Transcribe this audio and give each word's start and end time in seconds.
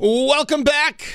Welcome 0.00 0.62
back. 0.62 1.12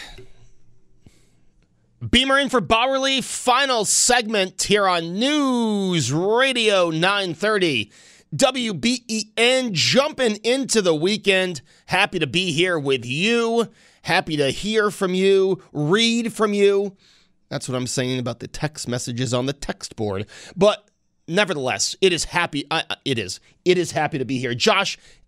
Beamer 2.10 2.38
in 2.38 2.50
for 2.50 2.60
Bauerle. 2.60 3.24
Final 3.24 3.86
segment 3.86 4.62
here 4.62 4.86
on 4.86 5.18
News 5.18 6.12
Radio 6.12 6.90
930. 6.90 7.90
WBEN 8.36 9.72
jumping 9.72 10.36
into 10.44 10.82
the 10.82 10.94
weekend. 10.94 11.62
Happy 11.86 12.20
to 12.20 12.28
be 12.28 12.52
here 12.52 12.78
with 12.78 13.06
you. 13.06 13.70
Happy 14.02 14.36
to 14.36 14.52
hear 14.52 14.92
from 14.92 15.14
you, 15.14 15.64
read 15.72 16.34
from 16.34 16.54
you. 16.54 16.98
That's 17.48 17.70
what 17.70 17.78
I'm 17.78 17.88
saying 17.88 18.20
about 18.20 18.42
the 18.42 18.50
text 18.50 18.90
messages 18.90 19.34
on 19.34 19.46
the 19.46 19.54
text 19.54 19.96
board. 19.96 20.28
But 20.58 20.90
nevertheless, 21.26 21.96
it 22.02 22.12
is 22.12 22.26
happy. 22.26 22.66
Uh, 22.70 22.82
it 23.06 23.18
is. 23.18 23.40
It 23.64 23.78
is 23.78 23.92
happy 23.92 24.18
to 24.18 24.26
be 24.26 24.40
here. 24.40 24.54
Josh, 24.54 24.98
uh, 24.98 25.23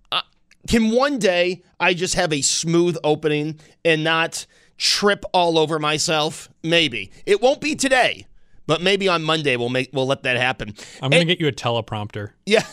can 0.67 0.91
one 0.91 1.19
day 1.19 1.63
I 1.79 1.93
just 1.93 2.15
have 2.15 2.33
a 2.33 2.41
smooth 2.41 2.97
opening 3.03 3.59
and 3.83 4.03
not 4.03 4.45
trip 4.77 5.25
all 5.33 5.57
over 5.57 5.79
myself? 5.79 6.49
Maybe. 6.63 7.11
It 7.25 7.41
won't 7.41 7.61
be 7.61 7.75
today. 7.75 8.27
But 8.67 8.81
maybe 8.81 9.07
on 9.07 9.23
Monday 9.23 9.55
we'll 9.57 9.69
make 9.69 9.91
we'll 9.93 10.07
let 10.07 10.23
that 10.23 10.37
happen. 10.37 10.73
I'm 11.01 11.11
gonna 11.11 11.25
get 11.25 11.39
you 11.39 11.47
a 11.47 11.51
teleprompter. 11.51 12.31
Yeah. 12.45 12.63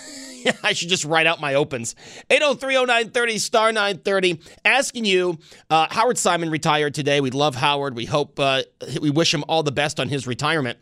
I 0.65 0.73
should 0.73 0.89
just 0.89 1.05
write 1.05 1.29
out 1.29 1.41
my 1.41 1.55
opens. 1.55 1.95
8030930 2.31 3.39
star 3.39 3.71
930 3.73 4.41
asking 4.65 5.05
you 5.05 5.39
uh, 5.71 5.87
Howard 5.91 6.19
Simon 6.19 6.51
retired 6.51 6.95
today. 6.95 7.21
We 7.21 7.31
love 7.31 7.55
Howard. 7.55 7.95
We 7.95 8.07
hope 8.07 8.41
uh, 8.41 8.63
we 9.01 9.09
wish 9.11 9.33
him 9.33 9.45
all 9.49 9.63
the 9.63 9.71
best 9.71 10.01
on 10.01 10.09
his 10.09 10.27
retirement. 10.27 10.79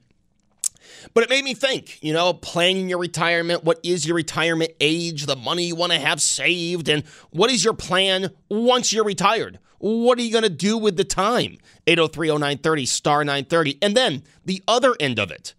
But 1.14 1.24
it 1.24 1.30
made 1.30 1.44
me 1.44 1.54
think, 1.54 2.02
you 2.02 2.12
know, 2.12 2.32
planning 2.32 2.88
your 2.88 2.98
retirement. 2.98 3.64
What 3.64 3.80
is 3.82 4.06
your 4.06 4.16
retirement 4.16 4.72
age? 4.80 5.26
The 5.26 5.36
money 5.36 5.64
you 5.64 5.76
want 5.76 5.92
to 5.92 5.98
have 5.98 6.20
saved? 6.20 6.88
And 6.88 7.04
what 7.30 7.50
is 7.50 7.64
your 7.64 7.74
plan 7.74 8.30
once 8.48 8.92
you're 8.92 9.04
retired? 9.04 9.58
What 9.78 10.18
are 10.18 10.22
you 10.22 10.30
going 10.30 10.44
to 10.44 10.50
do 10.50 10.76
with 10.76 10.96
the 10.96 11.04
time? 11.04 11.58
8030930 11.86 12.86
star 12.86 13.24
930. 13.24 13.78
And 13.80 13.96
then 13.96 14.22
the 14.44 14.62
other 14.68 14.94
end 15.00 15.18
of 15.18 15.30
it. 15.30 15.54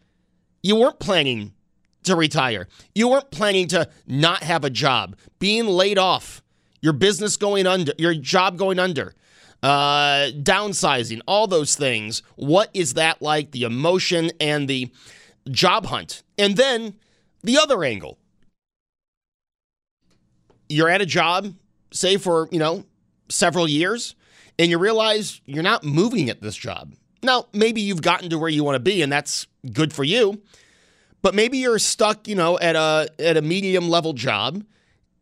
You 0.61 0.75
weren't 0.75 0.99
planning 0.99 1.53
to 2.03 2.15
retire. 2.15 2.67
You 2.93 3.07
weren't 3.09 3.31
planning 3.31 3.67
to 3.69 3.89
not 4.07 4.43
have 4.43 4.63
a 4.63 4.69
job, 4.69 5.15
being 5.39 5.65
laid 5.65 5.97
off, 5.97 6.41
your 6.81 6.93
business 6.93 7.37
going 7.37 7.67
under, 7.67 7.93
your 7.97 8.13
job 8.13 8.57
going 8.57 8.79
under, 8.79 9.13
uh, 9.63 10.29
downsizing, 10.33 11.21
all 11.27 11.47
those 11.47 11.75
things. 11.75 12.23
What 12.35 12.69
is 12.73 12.95
that 12.95 13.21
like? 13.21 13.51
The 13.51 13.63
emotion 13.63 14.31
and 14.39 14.67
the 14.67 14.91
job 15.49 15.85
hunt. 15.87 16.23
And 16.37 16.55
then 16.55 16.95
the 17.43 17.57
other 17.57 17.83
angle. 17.83 18.17
You're 20.69 20.89
at 20.89 21.01
a 21.01 21.05
job, 21.05 21.53
say 21.91 22.17
for, 22.17 22.47
you 22.51 22.59
know, 22.59 22.85
several 23.29 23.67
years, 23.67 24.15
and 24.57 24.69
you 24.69 24.77
realize 24.77 25.41
you're 25.45 25.63
not 25.63 25.83
moving 25.83 26.29
at 26.29 26.41
this 26.41 26.55
job. 26.55 26.93
Now, 27.23 27.47
maybe 27.53 27.81
you've 27.81 28.01
gotten 28.01 28.29
to 28.29 28.37
where 28.37 28.49
you 28.49 28.63
want 28.63 28.75
to 28.75 28.79
be, 28.79 29.01
and 29.01 29.11
that's 29.11 29.47
good 29.71 29.93
for 29.93 30.03
you. 30.03 30.41
But 31.21 31.35
maybe 31.35 31.59
you're 31.59 31.77
stuck, 31.77 32.27
you 32.27 32.35
know, 32.35 32.57
at 32.57 32.75
a 32.75 33.09
at 33.19 33.37
a 33.37 33.41
medium 33.41 33.89
level 33.89 34.13
job 34.13 34.63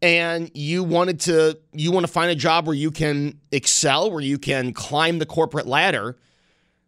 and 0.02 0.50
you 0.54 0.84
wanted 0.84 1.20
to 1.22 1.60
you 1.74 1.92
want 1.92 2.06
to 2.06 2.12
find 2.12 2.32
a 2.32 2.36
job 2.36 2.66
where 2.68 2.76
you 2.76 2.92
can 2.92 3.40
excel, 3.52 4.12
where 4.12 4.22
you 4.22 4.38
can 4.38 4.74
climb 4.74 5.20
the 5.20 5.26
corporate 5.26 5.68
ladder. 5.68 6.18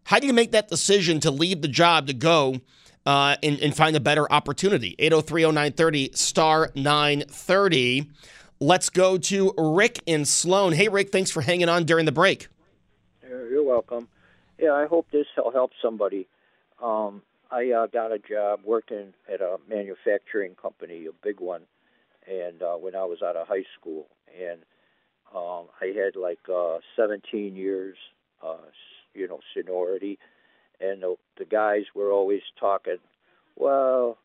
How 0.04 0.20
do 0.20 0.28
you 0.28 0.34
make 0.34 0.52
that 0.52 0.68
decision 0.68 1.20
to 1.22 1.32
leave 1.32 1.62
the 1.62 1.68
job 1.68 2.08
to 2.08 2.14
go 2.14 2.62
uh, 3.06 3.36
and, 3.42 3.60
and 3.60 3.76
find 3.76 3.96
a 3.96 4.00
better 4.00 4.32
opportunity? 4.32 4.96
8030930 5.00 6.16
star 6.16 6.72
930. 6.76 8.10
Let's 8.60 8.90
go 8.90 9.18
to 9.18 9.54
Rick 9.58 10.02
in 10.06 10.26
Sloan. 10.26 10.74
Hey, 10.74 10.88
Rick, 10.88 11.12
thanks 11.12 11.32
for 11.32 11.42
hanging 11.42 11.68
on 11.68 11.84
during 11.84 12.06
the 12.06 12.12
break. 12.12 12.48
You're 13.28 13.64
welcome. 13.64 14.08
Yeah, 14.60 14.74
I 14.74 14.86
hope 14.86 15.08
this 15.12 15.26
will 15.36 15.52
help 15.52 15.72
somebody. 15.82 16.28
Um, 16.82 17.24
I 17.52 17.72
uh, 17.72 17.88
got 17.88 18.12
a 18.12 18.20
job 18.20 18.62
working 18.64 19.14
at 19.32 19.42
a 19.42 19.58
manufacturing 19.68 20.56
company, 20.56 21.06
a 21.08 21.12
big 21.24 21.40
one, 21.40 21.64
and 22.28 22.62
uh, 22.62 22.76
when 22.76 22.96
I 22.96 23.04
was 23.04 23.22
out 23.22 23.36
of 23.36 23.48
high 23.48 23.66
school, 23.80 24.08
and 24.40 24.62
um, 25.36 25.66
I 25.82 25.88
had 25.88 26.16
like 26.16 26.40
uh, 26.54 26.78
17 26.96 27.56
years, 27.56 27.98
uh, 28.46 28.58
you 29.14 29.28
know, 29.28 29.40
seniority, 29.54 30.18
and 30.82 31.02
the, 31.02 31.16
the 31.38 31.46
guys 31.46 31.84
were 31.94 32.12
always 32.12 32.42
talking, 32.60 32.98
well, 33.56 34.18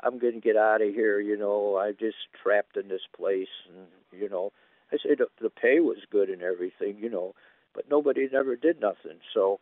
I'm 0.00 0.18
going 0.18 0.34
to 0.34 0.40
get 0.40 0.56
out 0.56 0.82
of 0.82 0.94
here, 0.94 1.20
you 1.20 1.36
know, 1.36 1.78
I'm 1.78 1.96
just 1.98 2.16
trapped 2.42 2.76
in 2.76 2.88
this 2.88 3.06
place, 3.16 3.48
and 3.68 4.20
you 4.20 4.28
know, 4.28 4.52
I 4.92 4.96
said 5.02 5.18
the 5.18 5.26
the 5.40 5.50
pay 5.50 5.80
was 5.80 5.98
good 6.10 6.28
and 6.28 6.42
everything, 6.42 6.98
you 6.98 7.10
know, 7.10 7.34
but 7.74 7.90
nobody 7.90 8.28
never 8.30 8.56
did 8.56 8.80
nothing, 8.80 9.18
so 9.32 9.60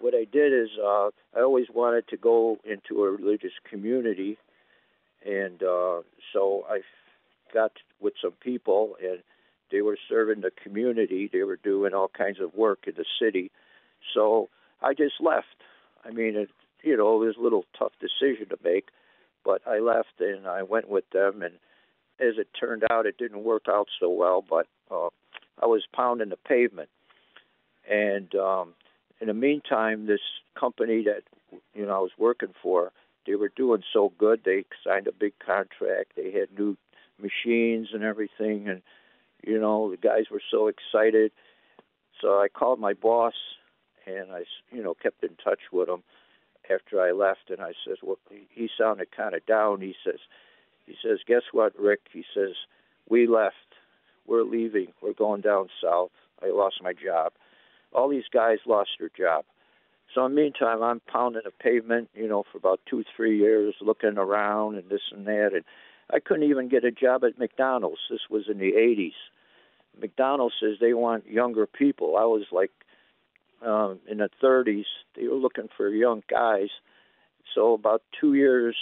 what 0.00 0.14
I 0.14 0.24
did 0.24 0.52
is 0.52 0.70
uh, 0.82 1.10
I 1.36 1.40
always 1.40 1.66
wanted 1.72 2.08
to 2.08 2.16
go 2.16 2.58
into 2.64 3.04
a 3.04 3.10
religious 3.10 3.52
community, 3.68 4.38
and 5.24 5.62
uh, 5.62 6.02
so 6.32 6.64
I 6.68 6.80
got 7.52 7.72
with 8.00 8.14
some 8.20 8.32
people, 8.32 8.96
and 9.02 9.20
they 9.70 9.82
were 9.82 9.98
serving 10.08 10.40
the 10.40 10.50
community. 10.50 11.30
They 11.32 11.42
were 11.42 11.56
doing 11.56 11.94
all 11.94 12.08
kinds 12.08 12.40
of 12.40 12.54
work 12.54 12.80
in 12.86 12.94
the 12.96 13.04
city, 13.20 13.50
so 14.12 14.48
I 14.84 14.92
just 14.92 15.14
left. 15.20 15.46
I 16.04 16.10
mean, 16.10 16.36
it, 16.36 16.50
you 16.82 16.96
know, 16.96 17.22
it 17.22 17.26
was 17.26 17.36
a 17.38 17.42
little 17.42 17.64
tough 17.78 17.92
decision 18.00 18.48
to 18.50 18.58
make, 18.62 18.88
but 19.44 19.62
I 19.66 19.78
left 19.78 20.20
and 20.20 20.46
I 20.46 20.62
went 20.62 20.88
with 20.88 21.08
them, 21.10 21.42
and 21.42 21.54
as 22.20 22.38
it 22.38 22.48
turned 22.58 22.84
out, 22.90 23.06
it 23.06 23.16
didn't 23.18 23.44
work 23.44 23.64
out 23.68 23.88
so 23.98 24.10
well. 24.10 24.44
But 24.48 24.66
uh, 24.90 25.08
I 25.60 25.66
was 25.66 25.84
pounding 25.94 26.28
the 26.28 26.36
pavement, 26.36 26.90
and 27.90 28.34
um, 28.34 28.74
in 29.20 29.28
the 29.28 29.34
meantime, 29.34 30.06
this 30.06 30.20
company 30.58 31.04
that 31.04 31.22
you 31.74 31.86
know 31.86 31.94
I 31.94 32.00
was 32.00 32.12
working 32.18 32.52
for, 32.62 32.92
they 33.26 33.36
were 33.36 33.50
doing 33.56 33.82
so 33.92 34.12
good. 34.18 34.42
They 34.44 34.64
signed 34.86 35.06
a 35.06 35.12
big 35.12 35.32
contract. 35.44 36.12
They 36.16 36.30
had 36.30 36.58
new 36.58 36.76
machines 37.18 37.88
and 37.94 38.02
everything, 38.02 38.68
and 38.68 38.82
you 39.42 39.58
know 39.58 39.90
the 39.90 39.96
guys 39.96 40.24
were 40.30 40.42
so 40.50 40.68
excited. 40.68 41.32
So 42.20 42.40
I 42.40 42.48
called 42.48 42.80
my 42.80 42.94
boss, 42.94 43.34
and 44.06 44.32
I 44.32 44.44
you 44.70 44.82
know 44.82 44.94
kept 44.94 45.22
in 45.22 45.36
touch 45.42 45.60
with 45.72 45.88
him 45.88 46.02
after 46.70 47.00
I 47.00 47.12
left, 47.12 47.50
and 47.50 47.60
I 47.60 47.72
says, 47.86 47.98
well, 48.02 48.18
he 48.50 48.68
sounded 48.78 49.08
kind 49.14 49.34
of 49.34 49.44
down. 49.46 49.80
He 49.80 49.94
says, 50.04 50.20
he 50.86 50.94
says, 51.02 51.18
guess 51.26 51.42
what, 51.52 51.78
Rick? 51.78 52.00
He 52.12 52.24
says, 52.34 52.52
we 53.08 53.26
left. 53.26 53.54
We're 54.26 54.44
leaving. 54.44 54.88
We're 55.02 55.12
going 55.12 55.42
down 55.42 55.68
south. 55.82 56.10
I 56.42 56.46
lost 56.48 56.76
my 56.82 56.92
job. 56.92 57.32
All 57.92 58.08
these 58.08 58.28
guys 58.32 58.58
lost 58.66 58.90
their 58.98 59.10
job. 59.16 59.44
So 60.14 60.24
in 60.24 60.34
the 60.34 60.40
meantime, 60.40 60.82
I'm 60.82 61.00
pounding 61.00 61.42
the 61.44 61.50
pavement, 61.50 62.08
you 62.14 62.28
know, 62.28 62.44
for 62.50 62.58
about 62.58 62.80
two, 62.88 63.04
three 63.16 63.38
years, 63.38 63.74
looking 63.80 64.16
around 64.16 64.76
and 64.76 64.88
this 64.88 65.00
and 65.12 65.26
that, 65.26 65.50
and 65.54 65.64
I 66.10 66.20
couldn't 66.20 66.48
even 66.48 66.68
get 66.68 66.84
a 66.84 66.90
job 66.90 67.24
at 67.24 67.38
McDonald's. 67.38 68.00
This 68.10 68.20
was 68.30 68.44
in 68.48 68.58
the 68.58 68.72
80s. 68.72 69.14
McDonald's 70.00 70.54
says 70.60 70.76
they 70.80 70.92
want 70.92 71.26
younger 71.26 71.66
people. 71.66 72.16
I 72.16 72.24
was 72.24 72.44
like 72.52 72.70
um, 73.64 74.00
in 74.08 74.18
the 74.18 74.28
30s. 74.42 74.84
They 75.16 75.26
were 75.26 75.36
looking 75.36 75.68
for 75.76 75.88
young 75.88 76.22
guys. 76.28 76.68
So 77.54 77.74
about 77.74 78.02
two 78.20 78.34
years, 78.34 78.76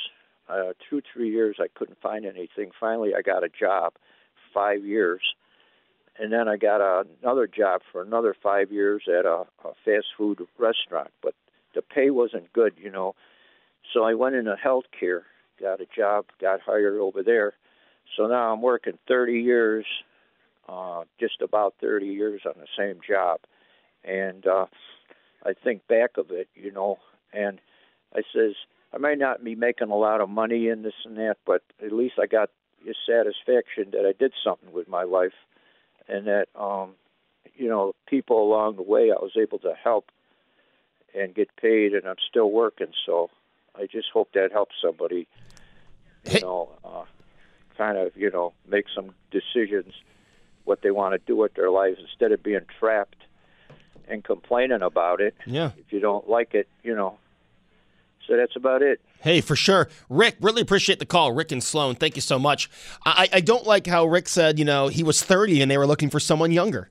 uh, 0.49 0.73
two 0.89 1.03
three 1.13 1.31
years, 1.31 1.57
I 1.61 1.69
couldn't 1.75 2.01
find 2.01 2.25
anything. 2.25 2.71
Finally, 2.79 3.13
I 3.17 3.23
got 3.23 3.45
a 3.45 3.49
job, 3.49 3.95
five 4.53 4.85
years, 4.85 5.21
and 6.19 6.33
then 6.33 6.49
I 6.49 6.57
got 6.57 6.81
a, 6.81 7.05
another 7.23 7.47
job 7.47 7.83
for 7.91 8.03
another 8.03 8.35
five 8.43 8.71
years 8.71 9.05
at 9.09 9.25
a, 9.25 9.45
a 9.65 9.73
fast 9.85 10.07
food 10.17 10.41
restaurant. 10.59 11.11
But 11.23 11.35
the 11.75 11.83
pay 11.83 12.11
wasn't 12.11 12.53
good, 12.53 12.75
you 12.77 12.91
know. 12.91 13.15
So 13.93 14.05
I 14.05 14.15
went 14.15 14.37
into 14.37 14.55
healthcare, 14.55 15.23
got 15.61 15.81
a 15.81 15.87
job, 15.95 16.27
got 16.41 16.61
hired 16.61 16.99
over 16.99 17.23
there. 17.23 17.55
So 18.17 18.27
now 18.27 18.53
I'm 18.53 18.63
working 18.63 18.99
30 19.09 19.41
years, 19.41 19.87
uh, 20.69 21.05
just 21.19 21.41
about 21.41 21.75
30 21.81 22.07
years 22.07 22.43
on 22.47 22.55
the 22.59 22.67
same 22.77 23.01
job, 23.07 23.41
and 24.05 24.47
uh, 24.47 24.67
I 25.45 25.53
think 25.53 25.87
back 25.89 26.17
of 26.17 26.31
it, 26.31 26.49
you 26.55 26.73
know, 26.73 26.99
and 27.33 27.61
I 28.15 28.23
says 28.35 28.55
I 28.93 28.99
might 28.99 29.19
not 29.19 29.43
be 29.43 29.55
making 29.55 29.91
a 29.91 29.97
lot 29.97 30.21
of 30.21 30.29
money 30.29 30.69
in 30.69 30.83
this 30.83 30.95
and 31.05 31.17
that, 31.17 31.37
but 31.47 31.63
at 31.85 31.93
least 31.93 32.15
I 32.21 32.27
got 32.27 32.51
the 32.85 32.95
satisfaction 33.07 33.93
that 33.93 34.05
I 34.07 34.13
did 34.19 34.33
something 34.45 34.73
with 34.73 34.89
my 34.89 35.05
life, 35.05 35.35
and 36.09 36.27
that 36.27 36.47
um, 36.55 36.93
you 37.57 37.69
know 37.69 37.95
people 38.07 38.43
along 38.43 38.77
the 38.77 38.83
way 38.83 39.11
I 39.11 39.21
was 39.23 39.33
able 39.41 39.59
to 39.61 39.75
help 39.83 40.11
and 41.15 41.35
get 41.35 41.55
paid, 41.57 41.93
and 41.95 42.07
I'm 42.07 42.17
still 42.29 42.51
working. 42.51 42.93
So 43.07 43.31
I 43.75 43.87
just 43.87 44.09
hope 44.13 44.31
that 44.35 44.53
helps 44.53 44.75
somebody, 44.83 45.27
you 46.25 46.33
Hey- 46.33 46.41
know, 46.41 46.71
uh, 46.85 47.05
kind 47.77 47.97
of 47.99 48.17
you 48.17 48.31
know 48.31 48.53
make 48.69 48.87
some 48.95 49.15
decisions 49.31 49.95
what 50.65 50.83
they 50.83 50.91
want 50.91 51.13
to 51.13 51.19
do 51.27 51.37
with 51.37 51.55
their 51.55 51.71
lives 51.71 51.99
instead 52.01 52.33
of 52.33 52.43
being 52.43 52.67
trapped 52.79 53.22
and 54.09 54.23
complaining 54.25 54.83
about 54.83 55.21
it. 55.21 55.35
Yeah. 55.47 55.71
If 55.79 55.93
you 55.93 56.01
don't 56.01 56.29
like 56.29 56.55
it, 56.55 56.69
you 56.83 56.95
know. 56.95 57.19
So 58.27 58.37
that's 58.37 58.55
about 58.57 58.83
it. 58.83 59.01
Hey, 59.21 59.41
for 59.41 59.57
sure. 59.57 59.89
Rick, 60.09 60.37
really 60.41 60.63
appreciate 60.63 60.99
the 60.99 61.07
call. 61.07 61.33
Rick 61.33 61.53
and 61.53 61.63
Sloan, 61.63 61.95
thank 61.95 62.17
you 62.17 62.23
so 62.23 62.39
much. 62.39 62.71
I, 63.05 63.29
I 63.33 63.41
don't 63.41 63.67
like 63.67 63.87
how 63.87 64.05
Rick 64.07 64.29
said, 64.29 64.59
you 64.59 64.65
know, 64.65 64.89
he 64.89 65.03
was 65.03 65.23
30 65.23 65.63
and 65.63 65.71
they 65.71 65.79
were 65.79 65.87
looking 65.87 66.11
for 66.11 66.21
someone 66.21 66.53
younger. 66.53 66.91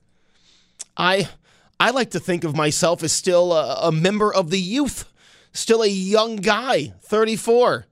I 0.96 1.28
I 1.80 1.90
like 1.90 2.10
to 2.10 2.20
think 2.20 2.44
of 2.44 2.54
myself 2.54 3.02
as 3.02 3.12
still 3.12 3.52
a, 3.52 3.88
a 3.88 3.92
member 3.92 4.32
of 4.32 4.50
the 4.50 4.60
youth, 4.60 5.10
still 5.52 5.82
a 5.82 5.88
young 5.88 6.36
guy, 6.36 6.92
34. 7.02 7.86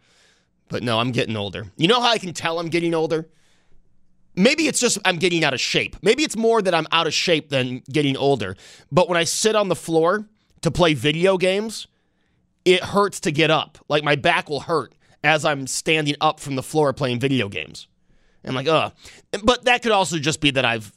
But 0.69 0.83
no, 0.83 1.01
I'm 1.01 1.11
getting 1.11 1.37
older. 1.37 1.67
You 1.77 1.89
know 1.89 2.01
how 2.01 2.11
I 2.11 2.19
can 2.19 2.33
tell 2.33 2.61
I'm 2.61 2.69
getting 2.69 2.95
older? 2.95 3.29
Maybe 4.41 4.67
it's 4.67 4.81
just 4.81 4.99
I'm 5.05 5.19
getting 5.19 5.45
out 5.45 5.53
of 5.53 5.61
shape. 5.61 5.97
Maybe 6.03 6.23
it's 6.23 6.37
more 6.37 6.63
that 6.63 6.75
I'm 6.75 6.87
out 6.93 7.07
of 7.07 7.13
shape 7.13 7.51
than 7.51 7.83
getting 7.93 8.17
older. 8.17 8.57
But 8.91 9.09
when 9.09 9.19
I 9.19 9.25
sit 9.25 9.55
on 9.55 9.69
the 9.69 9.77
floor 9.77 10.27
to 10.63 10.71
play 10.71 10.95
video 10.95 11.37
games, 11.37 11.87
it 12.65 12.83
hurts 12.83 13.21
to 13.21 13.33
get 13.33 13.51
up. 13.51 13.79
Like 13.89 14.03
my 14.03 14.17
back 14.17 14.49
will 14.49 14.61
hurt 14.61 14.95
as 15.23 15.45
I'm 15.45 15.67
standing 15.67 16.17
up 16.23 16.41
from 16.41 16.57
the 16.57 16.63
floor 16.63 16.93
playing 16.95 17.21
video 17.21 17.49
games. 17.49 17.87
I'm 18.45 18.55
like, 18.55 18.69
ugh. 18.69 18.95
But 19.45 19.65
that 19.65 19.83
could 19.83 19.93
also 19.93 20.19
just 20.19 20.41
be 20.41 20.51
that 20.53 20.65
I've, 20.65 20.91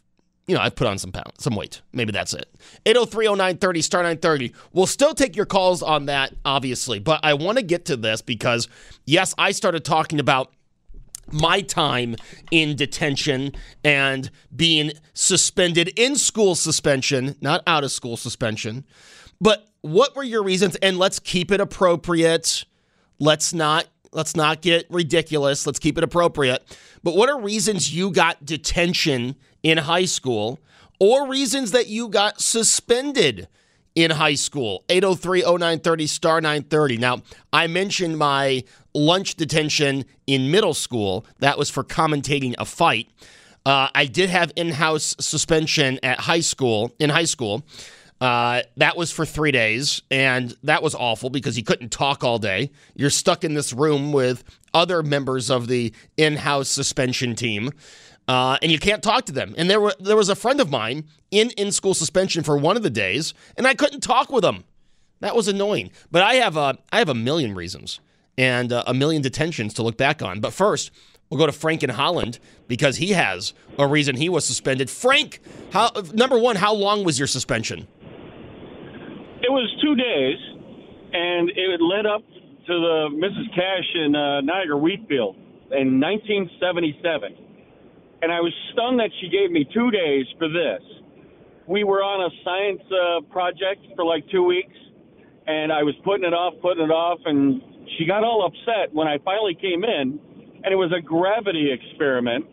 you 0.48 0.56
know, 0.56 0.62
I've 0.62 0.76
put 0.76 0.88
on 0.88 0.98
some 0.98 1.12
pounds, 1.12 1.44
some 1.44 1.56
weight. 1.56 1.82
Maybe 1.92 2.14
that's 2.14 2.34
it. 2.34 2.50
8030930, 2.86 3.84
star 3.84 4.04
930. 4.04 4.54
We'll 4.72 4.88
still 4.88 5.14
take 5.14 5.36
your 5.36 5.46
calls 5.46 5.84
on 5.84 6.06
that, 6.06 6.34
obviously. 6.46 7.00
But 7.00 7.20
I 7.24 7.34
want 7.34 7.58
to 7.58 7.64
get 7.64 7.86
to 7.86 7.98
this 7.98 8.22
because, 8.22 8.70
yes, 9.06 9.36
I 9.38 9.52
started 9.52 9.84
talking 9.84 10.22
about 10.22 10.54
my 11.34 11.62
time 11.62 12.16
in 12.52 12.76
detention 12.76 13.54
and 13.84 14.30
being 14.56 14.92
suspended 15.14 15.92
in 15.98 16.16
school 16.16 16.56
suspension, 16.56 17.36
not 17.42 17.64
out 17.68 17.84
of 17.84 17.92
school 17.92 18.16
suspension. 18.16 18.86
But 19.42 19.68
what 19.82 20.16
were 20.16 20.24
your 20.24 20.44
reasons? 20.44 20.76
And 20.78 20.98
let's 20.98 21.20
keep 21.20 21.52
it 21.52 21.60
appropriate. 21.60 22.66
Let's 23.20 23.54
not 23.54 23.88
let's 24.14 24.36
not 24.36 24.62
get 24.62 24.86
ridiculous. 24.90 25.66
Let's 25.66 25.80
keep 25.80 25.98
it 25.98 26.04
appropriate. 26.04 26.64
But 27.04 27.16
what 27.16 27.30
are 27.30 27.40
reasons 27.40 27.94
you 27.94 28.12
got 28.12 28.46
detention 28.46 29.36
in 29.64 29.80
high 29.80 30.06
school 30.06 30.60
or 31.00 31.28
reasons 31.28 31.72
that 31.72 31.88
you 31.88 32.08
got 32.10 32.40
suspended 32.40 33.48
in 33.96 34.12
high 34.12 34.36
school? 34.36 34.84
803-0930 34.90 36.08
star 36.08 36.42
930. 36.42 36.98
Now, 36.98 37.22
I 37.52 37.68
mentioned 37.68 38.18
my 38.18 38.64
lunch 38.94 39.36
detention 39.36 40.06
in 40.28 40.52
middle 40.52 40.74
school. 40.74 41.26
That 41.40 41.58
was 41.58 41.70
for 41.70 41.84
commentating 41.84 42.56
a 42.58 42.66
fight. 42.66 43.10
Uh, 43.66 43.88
I 43.96 44.06
did 44.06 44.30
have 44.30 44.52
in-house 44.56 45.16
suspension 45.20 46.00
at 46.04 46.20
high 46.20 46.42
school, 46.42 46.94
in 47.00 47.10
high 47.10 47.26
school. 47.26 47.64
Uh, 48.20 48.62
that 48.78 48.96
was 48.96 49.12
for 49.12 49.26
three 49.26 49.52
days, 49.52 50.02
and 50.12 50.56
that 50.64 50.82
was 50.82 50.96
awful 50.96 51.30
because 51.30 51.58
you 51.58 51.64
couldn't 51.64 51.92
talk 51.92 52.24
all 52.24 52.40
day. 52.40 52.72
You're 52.96 53.10
stuck 53.10 53.44
in 53.44 53.54
this 53.54 53.74
room 53.74 54.14
with 54.14 54.44
other 54.74 55.04
members 55.04 55.50
of 55.50 55.68
the 55.68 55.94
in-house 56.16 56.70
suspension 56.70 57.36
team, 57.36 57.72
uh, 58.28 58.58
and 58.62 58.72
you 58.72 58.80
can't 58.80 59.04
talk 59.04 59.26
to 59.26 59.34
them. 59.34 59.54
And 59.58 59.70
there 59.70 59.82
were 59.82 59.94
there 60.00 60.16
was 60.16 60.30
a 60.30 60.36
friend 60.36 60.62
of 60.62 60.70
mine 60.70 61.06
in 61.32 61.50
in-school 61.52 61.94
suspension 61.94 62.44
for 62.44 62.58
one 62.58 62.78
of 62.78 62.84
the 62.84 62.90
days, 62.90 63.34
and 63.58 63.68
I 63.68 63.74
couldn't 63.74 64.02
talk 64.02 64.32
with 64.32 64.46
him. 64.46 64.64
That 65.20 65.36
was 65.36 65.48
annoying. 65.48 65.92
But 66.10 66.24
I 66.24 66.36
have 66.36 66.56
a 66.56 66.78
I 66.94 67.00
have 67.00 67.10
a 67.10 67.16
million 67.16 67.56
reasons 67.56 68.00
and 68.38 68.72
uh, 68.72 68.84
a 68.88 68.94
million 68.94 69.22
detentions 69.22 69.74
to 69.76 69.84
look 69.84 69.98
back 69.98 70.22
on. 70.22 70.40
But 70.40 70.54
first, 70.54 70.92
we'll 71.30 71.40
go 71.40 71.46
to 71.46 71.52
Frank 71.52 71.84
in 71.84 71.90
Holland 71.90 72.40
because 72.68 72.98
he 72.98 73.12
has 73.12 73.54
a 73.78 73.88
reason 73.88 74.16
he 74.16 74.30
was 74.30 74.46
suspended. 74.46 74.90
Frank, 74.90 75.40
how 75.72 75.92
number 76.14 76.38
one, 76.38 76.56
how 76.56 76.74
long 76.74 77.04
was 77.04 77.20
your 77.20 77.28
suspension? 77.28 77.88
It 79.42 79.52
was 79.52 79.70
two 79.82 79.96
days, 79.96 80.38
and 81.12 81.50
it 81.50 81.82
led 81.82 82.06
up 82.06 82.24
to 82.68 82.74
the 82.74 83.10
Mrs. 83.12 83.54
Cash 83.54 83.90
in 83.96 84.16
uh, 84.16 84.42
Niagara 84.42 84.78
Wheatfield 84.78 85.36
in 85.72 86.00
1977. 86.00 87.36
And 88.22 88.32
I 88.32 88.40
was 88.40 88.54
stunned 88.72 89.00
that 89.00 89.10
she 89.20 89.28
gave 89.28 89.52
me 89.52 89.68
two 89.74 89.92
days 89.92 90.26
for 90.38 90.48
this. 90.48 90.82
We 91.68 91.84
were 91.84 92.02
on 92.02 92.24
a 92.24 92.32
science 92.44 92.82
uh, 92.88 93.22
project 93.34 93.84
for 93.96 94.06
like 94.06 94.24
two 94.30 94.44
weeks, 94.44 94.76
and 95.46 95.74
I 95.74 95.84
was 95.84 95.94
putting 96.06 96.24
it 96.24 96.34
off, 96.34 96.54
putting 96.62 96.86
it 96.86 96.92
off, 96.92 97.20
and 97.26 97.62
she 97.98 98.06
got 98.06 98.24
all 98.24 98.46
upset 98.46 98.94
when 98.94 99.08
I 99.08 99.18
finally 99.20 99.56
came 99.56 99.84
in, 99.84 100.20
and 100.64 100.72
it 100.72 100.76
was 100.76 100.92
a 100.92 101.02
gravity 101.02 101.72
experiment. 101.72 102.46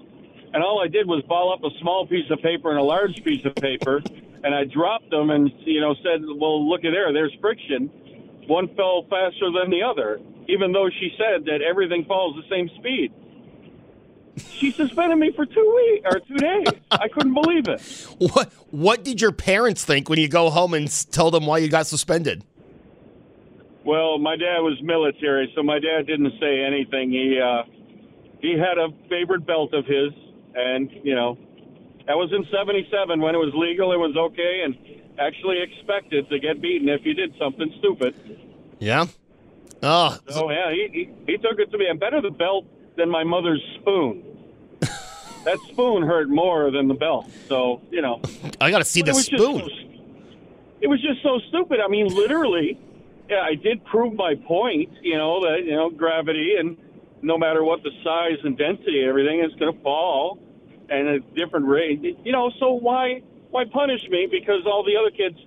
And 0.52 0.62
all 0.62 0.82
I 0.82 0.88
did 0.88 1.06
was 1.06 1.22
ball 1.28 1.52
up 1.52 1.62
a 1.62 1.70
small 1.80 2.06
piece 2.06 2.28
of 2.30 2.40
paper 2.42 2.70
and 2.70 2.78
a 2.78 2.82
large 2.82 3.22
piece 3.22 3.44
of 3.44 3.54
paper, 3.54 4.02
and 4.42 4.54
I 4.54 4.64
dropped 4.64 5.10
them 5.10 5.30
and 5.30 5.50
you 5.60 5.80
know 5.80 5.94
said, 6.02 6.22
"Well, 6.26 6.68
look 6.68 6.84
at 6.84 6.90
there. 6.90 7.12
There's 7.12 7.34
friction. 7.40 7.86
One 8.48 8.66
fell 8.74 9.06
faster 9.08 9.50
than 9.52 9.70
the 9.70 9.82
other, 9.82 10.20
even 10.48 10.72
though 10.72 10.90
she 10.90 11.14
said 11.16 11.44
that 11.44 11.62
everything 11.62 12.04
falls 12.04 12.34
the 12.34 12.48
same 12.50 12.68
speed." 12.78 13.12
She 14.52 14.70
suspended 14.70 15.18
me 15.18 15.32
for 15.32 15.46
two 15.46 15.74
weeks 15.76 16.06
or 16.10 16.20
two 16.20 16.36
days. 16.36 16.66
I 16.90 17.08
couldn't 17.08 17.34
believe 17.34 17.68
it. 17.68 17.80
What 18.18 18.52
what 18.70 19.04
did 19.04 19.20
your 19.20 19.32
parents 19.32 19.84
think 19.84 20.08
when 20.08 20.18
you 20.18 20.28
go 20.28 20.50
home 20.50 20.74
and 20.74 20.90
tell 21.10 21.30
them 21.30 21.46
why 21.46 21.58
you 21.58 21.68
got 21.68 21.86
suspended? 21.86 22.44
Well, 23.84 24.18
my 24.18 24.36
dad 24.36 24.60
was 24.60 24.78
military, 24.82 25.50
so 25.56 25.62
my 25.62 25.78
dad 25.78 26.06
didn't 26.06 26.32
say 26.40 26.60
anything. 26.62 27.10
He 27.10 27.40
uh, 27.40 27.62
he 28.40 28.52
had 28.58 28.78
a 28.78 28.88
favorite 29.08 29.46
belt 29.46 29.72
of 29.72 29.86
his, 29.86 30.12
and 30.54 30.90
you 31.02 31.14
know, 31.14 31.38
that 32.06 32.16
was 32.16 32.30
in 32.32 32.44
'77 32.52 33.20
when 33.20 33.34
it 33.34 33.38
was 33.38 33.52
legal. 33.54 33.92
It 33.92 33.96
was 33.96 34.14
okay, 34.16 34.62
and 34.64 34.76
actually 35.18 35.60
expected 35.62 36.28
to 36.28 36.38
get 36.38 36.60
beaten 36.60 36.88
if 36.88 37.04
you 37.04 37.14
did 37.14 37.34
something 37.38 37.72
stupid. 37.78 38.14
Yeah. 38.78 39.06
Oh, 39.82 40.18
So 40.28 40.50
yeah, 40.50 40.70
he, 40.72 40.88
he 40.92 41.32
he 41.32 41.36
took 41.38 41.58
it 41.58 41.70
to 41.70 41.78
me. 41.78 41.86
And 41.88 41.98
better 41.98 42.20
the 42.20 42.30
belt 42.30 42.66
than 42.96 43.08
my 43.08 43.24
mother's 43.24 43.62
spoon. 43.80 44.22
that 45.44 45.58
spoon 45.68 46.02
hurt 46.02 46.28
more 46.28 46.70
than 46.70 46.86
the 46.86 46.94
belt. 46.94 47.30
So 47.48 47.80
you 47.90 48.02
know, 48.02 48.20
I 48.60 48.70
got 48.70 48.78
to 48.78 48.84
see 48.84 49.00
the 49.00 49.10
it 49.12 49.14
was 49.14 49.26
just 49.26 49.42
spoon. 49.42 49.60
so- 49.60 49.76
it 50.82 50.86
was 50.88 51.00
just 51.02 51.22
so 51.22 51.38
stupid. 51.48 51.78
I 51.80 51.88
mean, 51.88 52.06
literally, 52.08 52.78
yeah, 53.30 53.42
I 53.42 53.54
did 53.54 53.84
prove 53.84 54.14
my 54.14 54.34
point. 54.46 54.90
You 55.02 55.16
know 55.16 55.40
that 55.40 55.64
you 55.64 55.76
know 55.76 55.90
gravity, 55.90 56.54
and 56.58 56.76
no 57.22 57.38
matter 57.38 57.62
what 57.62 57.82
the 57.82 57.90
size 58.02 58.38
and 58.42 58.58
density, 58.58 59.04
everything 59.08 59.40
is 59.40 59.52
going 59.58 59.74
to 59.74 59.82
fall, 59.82 60.38
and 60.88 61.08
a 61.08 61.20
different 61.36 61.66
rate. 61.66 62.02
You 62.24 62.32
know, 62.32 62.50
so 62.58 62.72
why 62.72 63.22
why 63.50 63.64
punish 63.72 64.02
me 64.08 64.26
because 64.30 64.66
all 64.66 64.84
the 64.84 64.96
other 64.96 65.10
kids 65.10 65.38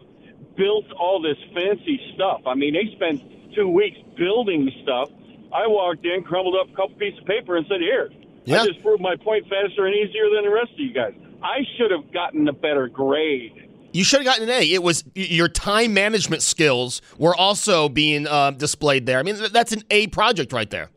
built 0.56 0.86
all 0.94 1.22
this 1.22 1.38
fancy 1.54 2.00
stuff? 2.16 2.42
I 2.48 2.56
mean, 2.56 2.74
they 2.74 2.94
spent 2.96 3.22
two 3.54 3.70
weeks 3.70 3.98
building 4.18 4.72
stuff. 4.84 5.10
I 5.54 5.68
walked 5.68 6.06
in, 6.06 6.24
crumbled 6.24 6.56
up 6.56 6.72
a 6.72 6.76
couple 6.76 6.96
pieces 6.96 7.20
of 7.20 7.26
paper, 7.26 7.58
and 7.58 7.66
said, 7.68 7.82
"Here, 7.82 8.10
Yeah. 8.46 8.62
I 8.62 8.68
just 8.68 8.82
proved 8.82 9.02
my 9.02 9.16
point 9.18 9.48
faster 9.50 9.86
and 9.86 9.96
easier 9.96 10.30
than 10.34 10.44
the 10.44 10.52
rest 10.52 10.72
of 10.72 10.80
you 10.80 10.94
guys." 10.94 11.14
I 11.44 11.68
should 11.76 11.92
have 11.92 12.12
gotten 12.14 12.48
a 12.48 12.54
better 12.54 12.88
grade. 12.88 13.63
You 13.94 14.04
should 14.04 14.20
have 14.20 14.26
gotten 14.26 14.44
an 14.44 14.50
A. 14.50 14.74
It 14.74 14.84
was 14.84 15.04
your 15.16 15.48
time 15.48 15.94
management 15.94 16.42
skills 16.42 17.02
were 17.18 17.36
also 17.36 17.88
being 17.88 18.28
uh, 18.28 18.52
displayed 18.52 19.06
there. 19.06 19.20
I 19.20 19.24
mean, 19.24 19.38
that's 19.52 19.72
an 19.72 19.84
A 19.92 20.08
project 20.08 20.52
right 20.52 20.70
there. 20.70 20.90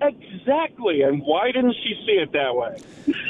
Exactly. 0.00 0.33
And 0.46 1.22
why 1.22 1.52
didn't 1.52 1.74
she 1.82 1.94
see 2.06 2.12
it 2.12 2.32
that 2.32 2.54
way? 2.54 2.76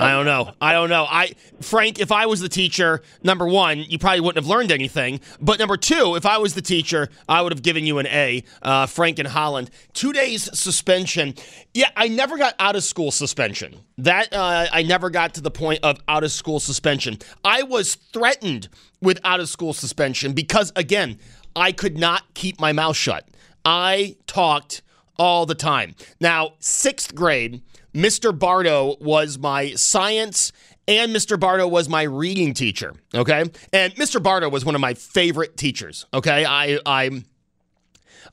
I 0.00 0.10
don't 0.10 0.26
know. 0.26 0.52
I 0.60 0.72
don't 0.72 0.88
know. 0.88 1.06
I 1.08 1.34
Frank, 1.60 1.98
if 1.98 2.12
I 2.12 2.26
was 2.26 2.40
the 2.40 2.48
teacher, 2.48 3.02
number 3.22 3.46
one, 3.46 3.78
you 3.78 3.98
probably 3.98 4.20
wouldn't 4.20 4.44
have 4.44 4.48
learned 4.48 4.72
anything. 4.72 5.20
But 5.40 5.58
number 5.58 5.76
two, 5.76 6.14
if 6.16 6.26
I 6.26 6.38
was 6.38 6.54
the 6.54 6.62
teacher, 6.62 7.08
I 7.28 7.42
would 7.42 7.52
have 7.52 7.62
given 7.62 7.84
you 7.84 7.98
an 7.98 8.06
A. 8.06 8.44
Uh, 8.62 8.86
Frank 8.86 9.18
and 9.18 9.28
Holland, 9.28 9.70
two 9.92 10.12
days 10.12 10.48
suspension. 10.58 11.34
Yeah, 11.72 11.90
I 11.96 12.08
never 12.08 12.38
got 12.38 12.54
out 12.58 12.76
of 12.76 12.84
school 12.84 13.10
suspension. 13.10 13.80
That 13.98 14.32
uh, 14.32 14.66
I 14.72 14.82
never 14.82 15.10
got 15.10 15.34
to 15.34 15.40
the 15.40 15.50
point 15.50 15.80
of 15.82 15.98
out 16.08 16.24
of 16.24 16.32
school 16.32 16.60
suspension. 16.60 17.18
I 17.44 17.62
was 17.62 17.94
threatened 17.94 18.68
with 19.00 19.20
out 19.24 19.40
of 19.40 19.48
school 19.48 19.72
suspension 19.72 20.32
because 20.32 20.72
again, 20.76 21.18
I 21.56 21.72
could 21.72 21.98
not 21.98 22.34
keep 22.34 22.60
my 22.60 22.72
mouth 22.72 22.96
shut. 22.96 23.28
I 23.64 24.16
talked 24.26 24.82
all 25.18 25.46
the 25.46 25.54
time. 25.54 25.94
Now, 26.20 26.54
sixth 26.58 27.14
grade, 27.14 27.62
Mr. 27.94 28.36
Bardo 28.36 28.96
was 29.00 29.38
my 29.38 29.74
science 29.74 30.52
and 30.86 31.14
Mr. 31.14 31.38
Bardo 31.38 31.66
was 31.66 31.88
my 31.88 32.02
reading 32.02 32.52
teacher. 32.52 32.94
Okay. 33.14 33.44
And 33.72 33.94
Mr. 33.94 34.22
Bardo 34.22 34.48
was 34.48 34.64
one 34.64 34.74
of 34.74 34.80
my 34.80 34.94
favorite 34.94 35.56
teachers. 35.56 36.06
Okay. 36.12 36.44
I, 36.44 36.78
I, 36.84 37.22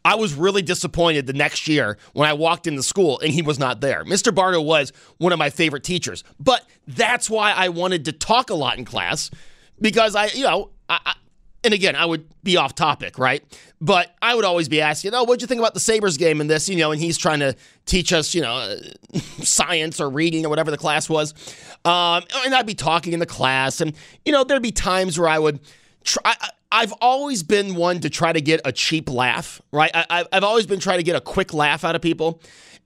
I 0.04 0.16
was 0.16 0.34
really 0.34 0.62
disappointed 0.62 1.28
the 1.28 1.34
next 1.34 1.68
year 1.68 1.98
when 2.14 2.28
I 2.28 2.34
walked 2.34 2.68
into 2.68 2.84
school 2.84 3.20
and 3.20 3.32
he 3.32 3.42
was 3.42 3.60
not 3.60 3.82
there. 3.82 4.04
Mr. 4.04 4.34
Bardo 4.34 4.62
was 4.62 4.92
one 5.18 5.32
of 5.32 5.40
my 5.40 5.50
favorite 5.50 5.84
teachers, 5.84 6.24
but 6.40 6.66
that's 6.88 7.30
why 7.30 7.52
I 7.52 7.70
wanted 7.70 8.06
to 8.06 8.12
talk 8.12 8.50
a 8.50 8.56
lot 8.56 8.78
in 8.78 8.86
class 8.86 9.30
because 9.80 10.16
I, 10.16 10.28
you 10.28 10.44
know, 10.44 10.72
I, 10.90 11.16
and 11.64 11.74
again, 11.74 11.96
I 11.96 12.06
would 12.06 12.26
be 12.44 12.58
off 12.58 12.74
topic, 12.74 13.20
right? 13.20 13.44
But 13.80 14.16
I 14.22 14.36
would 14.36 14.46
always 14.46 14.68
be 14.68 14.82
asking, 14.82 15.14
oh, 15.14 15.24
what'd 15.24 15.42
you 15.42 15.48
think 15.48 15.60
about 15.60 15.74
the 15.74 15.80
Sabres 15.80 16.18
game 16.18 16.42
in 16.42 16.48
this? 16.48 16.68
You 16.68 16.78
know, 16.78 16.92
and 16.92 17.00
he's 17.00 17.18
trying 17.18 17.40
to 17.40 17.56
teach 17.86 18.14
us, 18.14 18.34
you 18.34 18.42
know, 18.42 18.78
science 19.44 20.00
or 20.00 20.10
reading 20.10 20.46
or 20.46 20.50
whatever 20.50 20.72
the 20.72 20.78
class 20.78 21.10
was. 21.10 21.34
Um, 21.86 22.24
and 22.46 22.56
I'd 22.56 22.66
be 22.66 22.76
talking 22.76 23.14
in 23.14 23.20
the 23.20 23.26
class. 23.26 23.82
And, 23.82 23.94
you 24.26 24.32
know, 24.32 24.44
there'd 24.44 24.62
be 24.62 24.72
times 24.72 25.20
where 25.20 25.30
I 25.30 25.40
would 25.40 25.60
try. 26.04 26.36
I've 26.72 26.94
always 27.02 27.44
been 27.44 27.76
one 27.76 28.00
to 28.00 28.10
try 28.10 28.32
to 28.32 28.40
get 28.40 28.62
a 28.64 28.72
cheap 28.72 29.10
laugh, 29.10 29.62
right? 29.72 29.92
I, 29.94 30.26
have 30.32 30.44
always 30.44 30.66
been 30.66 30.80
trying 30.80 31.00
to 31.00 31.04
get 31.04 31.18
a 31.18 31.22
quick 31.22 31.54
laugh 31.54 31.84
out 31.84 31.96
of 31.96 32.02
people. 32.02 32.42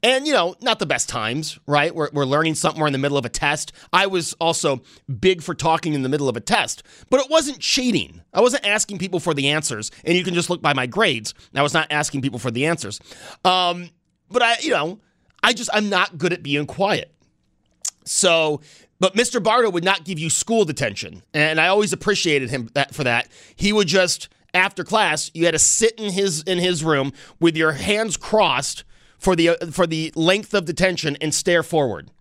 And, 0.06 0.28
you 0.28 0.34
know, 0.34 0.56
not 0.62 0.78
the 0.78 0.86
best 0.86 1.10
times, 1.10 1.58
right? 1.66 1.94
We're, 1.94 2.12
we're 2.14 2.26
learning 2.26 2.54
something, 2.54 2.80
we're 2.80 2.86
in 2.86 2.94
the 2.94 3.00
middle 3.00 3.18
of 3.18 3.26
a 3.26 3.30
test. 3.30 3.72
I 3.92 4.06
was 4.06 4.34
also 4.34 4.84
big 5.20 5.42
for 5.42 5.56
talking 5.56 5.96
in 5.96 6.04
the 6.04 6.10
middle 6.10 6.30
of 6.30 6.38
a 6.38 6.42
test, 6.42 6.84
but 7.10 7.20
it 7.22 7.26
wasn't 7.28 7.58
cheating. 7.60 8.22
I 8.32 8.42
wasn't 8.42 8.68
asking 8.68 9.00
people 9.00 9.20
for 9.20 9.34
the 9.34 9.50
answers, 9.50 9.90
and 10.04 10.16
you 10.16 10.24
can 10.24 10.36
just 10.36 10.48
look 10.48 10.62
by 10.62 10.74
my 10.74 10.86
grades. 10.86 11.34
I 11.56 11.64
was 11.64 11.74
not 11.74 11.88
asking 11.92 12.22
people 12.22 12.38
for 12.38 12.52
the 12.52 12.68
answers. 12.68 13.00
Um, 13.44 13.90
but 14.30 14.44
I, 14.44 14.58
you 14.60 14.70
know, 14.70 15.00
I 15.42 15.54
just, 15.54 15.72
I'm 15.74 15.90
not 15.90 16.20
good 16.20 16.34
at 16.34 16.44
being 16.44 16.68
quiet. 16.68 17.12
So, 18.04 18.62
but 19.00 19.16
Mr. 19.16 19.42
Bardo 19.42 19.72
would 19.72 19.84
not 19.84 20.06
give 20.06 20.20
you 20.20 20.30
school 20.30 20.66
detention. 20.66 21.24
And 21.34 21.60
I 21.60 21.70
always 21.70 21.94
appreciated 21.94 22.52
him 22.52 22.70
for 22.92 23.06
that. 23.06 23.28
He 23.56 23.74
would 23.74 23.88
just, 23.88 24.30
after 24.54 24.84
class, 24.84 25.32
you 25.34 25.46
had 25.46 25.54
to 25.54 25.60
sit 25.60 25.94
in 26.00 26.12
his 26.12 26.44
in 26.44 26.60
his 26.60 26.84
room 26.84 27.12
with 27.40 27.58
your 27.58 27.72
hands 27.72 28.18
crossed 28.18 28.84
for 29.18 29.36
the 29.36 29.50
uh, 29.50 29.68
for 29.72 29.88
the 29.88 30.12
length 30.16 30.54
of 30.54 30.66
detention 30.66 31.18
and 31.22 31.34
stare 31.34 31.64
forward. 31.64 32.12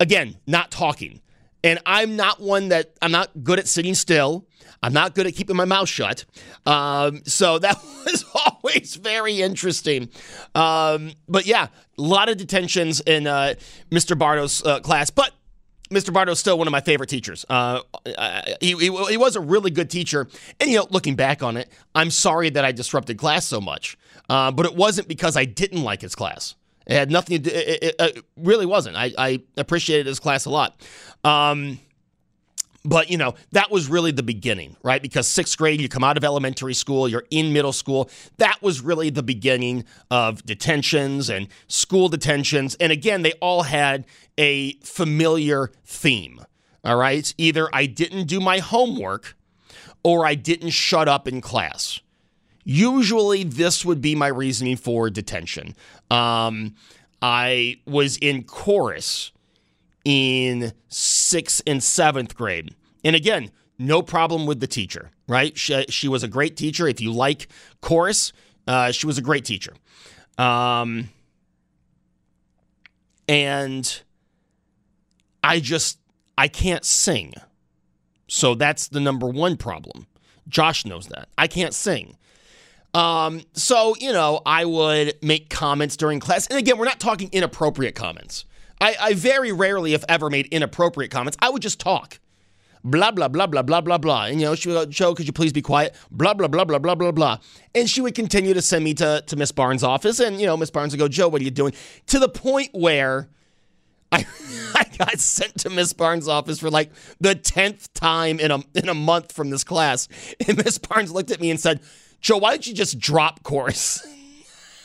Again, 0.00 0.36
not 0.46 0.70
talking. 0.70 1.20
And 1.64 1.80
I'm 1.84 2.14
not 2.14 2.40
one 2.40 2.68
that 2.68 2.94
I'm 3.02 3.10
not 3.10 3.30
good 3.42 3.58
at 3.58 3.66
sitting 3.66 3.94
still. 3.94 4.46
I'm 4.82 4.92
not 4.92 5.14
good 5.14 5.26
at 5.26 5.34
keeping 5.34 5.56
my 5.56 5.64
mouth 5.64 5.88
shut. 5.88 6.24
Um, 6.64 7.22
so 7.24 7.58
that 7.58 7.76
was 8.04 8.24
always 8.34 8.94
very 8.94 9.42
interesting. 9.42 10.08
Um, 10.54 11.12
but 11.28 11.46
yeah, 11.46 11.66
a 11.98 12.02
lot 12.02 12.28
of 12.28 12.36
detentions 12.36 13.00
in 13.00 13.26
uh, 13.26 13.54
Mr. 13.90 14.16
Bardo's 14.16 14.64
uh, 14.64 14.80
class. 14.80 15.10
But 15.10 15.32
Mr. 15.90 16.12
Bardo 16.12 16.32
is 16.32 16.38
still 16.38 16.58
one 16.58 16.66
of 16.66 16.72
my 16.72 16.80
favorite 16.80 17.08
teachers. 17.08 17.46
Uh, 17.48 17.80
he, 18.60 18.74
he, 18.74 19.06
he, 19.06 19.16
was 19.16 19.36
a 19.36 19.40
really 19.40 19.70
good 19.70 19.88
teacher. 19.88 20.28
And, 20.60 20.70
you 20.70 20.78
know, 20.78 20.86
looking 20.90 21.16
back 21.16 21.42
on 21.42 21.56
it, 21.56 21.70
I'm 21.94 22.10
sorry 22.10 22.50
that 22.50 22.64
I 22.64 22.72
disrupted 22.72 23.18
class 23.18 23.46
so 23.46 23.60
much. 23.60 23.96
Uh, 24.28 24.50
but 24.50 24.66
it 24.66 24.74
wasn't 24.74 25.08
because 25.08 25.36
I 25.36 25.44
didn't 25.46 25.82
like 25.82 26.02
his 26.02 26.14
class. 26.14 26.54
It 26.86 26.94
had 26.94 27.10
nothing 27.10 27.42
to 27.42 27.50
do, 27.50 27.56
it, 27.56 27.82
it, 27.82 27.94
it 27.98 28.24
really 28.36 28.66
wasn't. 28.66 28.96
I, 28.96 29.12
I, 29.16 29.42
appreciated 29.56 30.06
his 30.06 30.18
class 30.18 30.46
a 30.46 30.50
lot. 30.50 30.80
Um, 31.22 31.78
but, 32.88 33.10
you 33.10 33.18
know, 33.18 33.34
that 33.52 33.70
was 33.70 33.88
really 33.88 34.12
the 34.12 34.22
beginning, 34.22 34.76
right? 34.82 35.02
Because 35.02 35.28
sixth 35.28 35.58
grade, 35.58 35.78
you 35.80 35.88
come 35.90 36.02
out 36.02 36.16
of 36.16 36.24
elementary 36.24 36.72
school, 36.72 37.06
you're 37.06 37.26
in 37.30 37.52
middle 37.52 37.74
school. 37.74 38.08
That 38.38 38.62
was 38.62 38.80
really 38.80 39.10
the 39.10 39.22
beginning 39.22 39.84
of 40.10 40.42
detentions 40.46 41.28
and 41.28 41.48
school 41.66 42.08
detentions. 42.08 42.76
And 42.76 42.90
again, 42.90 43.20
they 43.22 43.32
all 43.42 43.64
had 43.64 44.06
a 44.38 44.72
familiar 44.80 45.70
theme, 45.84 46.40
all 46.82 46.96
right? 46.96 47.34
Either 47.36 47.68
I 47.74 47.84
didn't 47.84 48.26
do 48.26 48.40
my 48.40 48.58
homework 48.58 49.36
or 50.02 50.24
I 50.24 50.34
didn't 50.34 50.70
shut 50.70 51.08
up 51.08 51.28
in 51.28 51.42
class. 51.42 52.00
Usually, 52.64 53.44
this 53.44 53.84
would 53.84 54.00
be 54.00 54.14
my 54.14 54.28
reasoning 54.28 54.76
for 54.76 55.10
detention. 55.10 55.74
Um, 56.10 56.74
I 57.20 57.80
was 57.86 58.16
in 58.16 58.44
chorus 58.44 59.32
in 60.04 60.72
sixth 60.88 61.60
and 61.66 61.82
seventh 61.82 62.34
grade. 62.34 62.74
And 63.04 63.14
again, 63.16 63.50
no 63.78 64.02
problem 64.02 64.46
with 64.46 64.60
the 64.60 64.66
teacher, 64.66 65.10
right? 65.26 65.56
She, 65.56 65.84
she 65.88 66.08
was 66.08 66.22
a 66.22 66.28
great 66.28 66.56
teacher. 66.56 66.88
If 66.88 67.00
you 67.00 67.12
like 67.12 67.48
chorus, 67.80 68.32
uh, 68.66 68.92
she 68.92 69.06
was 69.06 69.18
a 69.18 69.22
great 69.22 69.44
teacher. 69.44 69.74
Um, 70.36 71.08
and 73.28 74.02
I 75.42 75.60
just, 75.60 75.98
I 76.36 76.48
can't 76.48 76.84
sing. 76.84 77.34
So 78.26 78.54
that's 78.54 78.88
the 78.88 79.00
number 79.00 79.26
one 79.26 79.56
problem. 79.56 80.06
Josh 80.48 80.84
knows 80.84 81.06
that. 81.08 81.28
I 81.36 81.46
can't 81.46 81.74
sing. 81.74 82.16
Um, 82.94 83.42
so, 83.52 83.94
you 83.98 84.12
know, 84.12 84.40
I 84.46 84.64
would 84.64 85.14
make 85.22 85.50
comments 85.50 85.96
during 85.96 86.20
class. 86.20 86.46
And 86.46 86.58
again, 86.58 86.78
we're 86.78 86.84
not 86.84 87.00
talking 87.00 87.28
inappropriate 87.32 87.94
comments. 87.94 88.44
I, 88.80 88.96
I 89.00 89.14
very 89.14 89.52
rarely, 89.52 89.94
if 89.94 90.04
ever, 90.08 90.30
made 90.30 90.46
inappropriate 90.46 91.10
comments. 91.10 91.36
I 91.40 91.50
would 91.50 91.62
just 91.62 91.80
talk. 91.80 92.18
Blah, 92.84 93.10
blah, 93.10 93.28
blah, 93.28 93.46
blah, 93.46 93.62
blah, 93.62 93.80
blah, 93.80 93.98
blah. 93.98 94.24
And, 94.24 94.40
you 94.40 94.46
know, 94.46 94.54
she 94.54 94.68
would 94.68 94.74
go, 94.74 94.86
Joe, 94.86 95.14
could 95.14 95.26
you 95.26 95.32
please 95.32 95.52
be 95.52 95.62
quiet? 95.62 95.94
Blah, 96.10 96.34
blah, 96.34 96.48
blah, 96.48 96.64
blah, 96.64 96.78
blah, 96.78 96.94
blah, 96.94 97.12
blah. 97.12 97.38
And 97.74 97.88
she 97.88 98.00
would 98.00 98.14
continue 98.14 98.54
to 98.54 98.62
send 98.62 98.84
me 98.84 98.94
to, 98.94 99.22
to 99.26 99.36
Miss 99.36 99.52
Barnes' 99.52 99.82
office. 99.82 100.20
And, 100.20 100.40
you 100.40 100.46
know, 100.46 100.56
Miss 100.56 100.70
Barnes 100.70 100.92
would 100.92 100.98
go, 100.98 101.08
Joe, 101.08 101.28
what 101.28 101.40
are 101.40 101.44
you 101.44 101.50
doing? 101.50 101.72
To 102.08 102.18
the 102.18 102.28
point 102.28 102.70
where 102.72 103.28
I, 104.12 104.24
I 104.74 104.84
got 104.96 105.18
sent 105.18 105.58
to 105.60 105.70
Miss 105.70 105.92
Barnes' 105.92 106.28
office 106.28 106.60
for 106.60 106.70
like 106.70 106.90
the 107.20 107.34
10th 107.34 107.88
time 107.94 108.40
in 108.40 108.50
a, 108.50 108.60
in 108.74 108.88
a 108.88 108.94
month 108.94 109.32
from 109.32 109.50
this 109.50 109.64
class. 109.64 110.08
And 110.46 110.56
Miss 110.64 110.78
Barnes 110.78 111.12
looked 111.12 111.30
at 111.30 111.40
me 111.40 111.50
and 111.50 111.60
said, 111.60 111.80
Joe, 112.20 112.38
why 112.38 112.50
don't 112.50 112.66
you 112.66 112.74
just 112.74 112.98
drop 112.98 113.42
course? 113.42 114.06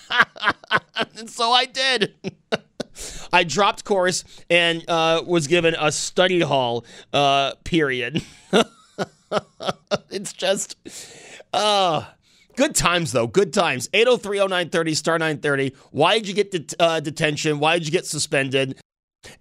and 1.18 1.30
so 1.30 1.52
I 1.52 1.66
did. 1.66 2.16
I 3.32 3.44
dropped 3.44 3.86
course 3.86 4.24
and 4.50 4.84
uh, 4.90 5.24
was 5.26 5.48
given 5.48 5.76
a 5.80 5.92
study 5.92 6.42
hall 6.42 6.86
uh, 7.12 7.54
period. 7.64 8.22
it's 10.10 10.34
just, 10.34 10.78
uh, 11.54 12.06
good 12.56 12.76
times 12.76 13.12
though. 13.12 13.28
Good 13.28 13.54
times. 13.54 13.90
803 13.94 14.38
0930, 14.40 14.94
star 14.94 15.20
930. 15.20 15.74
Why 15.92 16.20
did 16.20 16.28
you 16.28 16.34
get 16.34 16.52
det- 16.52 16.74
uh, 16.80 17.00
detention? 17.00 17.60
Why 17.60 17.78
did 17.78 17.86
you 17.86 17.92
get 17.92 18.06
suspended? 18.06 18.80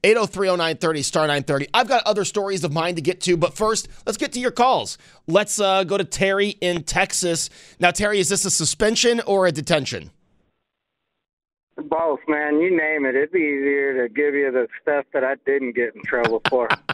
8030930 0.04 1.04
star 1.04 1.22
930. 1.22 1.68
I've 1.74 1.88
got 1.88 2.04
other 2.04 2.24
stories 2.24 2.64
of 2.64 2.72
mine 2.72 2.94
to 2.94 3.02
get 3.02 3.20
to, 3.22 3.36
but 3.36 3.54
first, 3.54 3.88
let's 4.06 4.18
get 4.18 4.32
to 4.32 4.40
your 4.40 4.50
calls. 4.50 4.98
Let's 5.26 5.60
uh, 5.60 5.84
go 5.84 5.98
to 5.98 6.04
Terry 6.04 6.50
in 6.60 6.84
Texas. 6.84 7.50
Now, 7.80 7.90
Terry, 7.90 8.18
is 8.20 8.28
this 8.28 8.44
a 8.44 8.50
suspension 8.50 9.20
or 9.26 9.46
a 9.46 9.52
detention? 9.52 10.10
Both, 11.82 12.20
man. 12.28 12.60
You 12.60 12.70
name 12.70 13.04
it. 13.04 13.14
It'd 13.14 13.32
be 13.32 13.38
easier 13.38 14.06
to 14.06 14.12
give 14.12 14.34
you 14.34 14.50
the 14.50 14.68
stuff 14.80 15.04
that 15.12 15.24
I 15.24 15.34
didn't 15.46 15.74
get 15.74 15.94
in 15.94 16.02
trouble 16.02 16.40
for. 16.48 16.68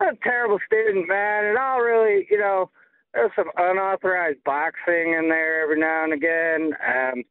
I'm 0.00 0.14
a 0.14 0.16
terrible 0.22 0.58
student, 0.66 1.08
man, 1.08 1.46
and 1.46 1.58
I'll 1.58 1.78
really, 1.78 2.26
you 2.30 2.38
know, 2.38 2.70
there's 3.14 3.30
some 3.34 3.50
unauthorized 3.56 4.44
boxing 4.44 5.14
in 5.18 5.28
there 5.30 5.62
every 5.62 5.80
now 5.80 6.04
and 6.04 6.12
again. 6.12 6.72
Um, 6.86 7.22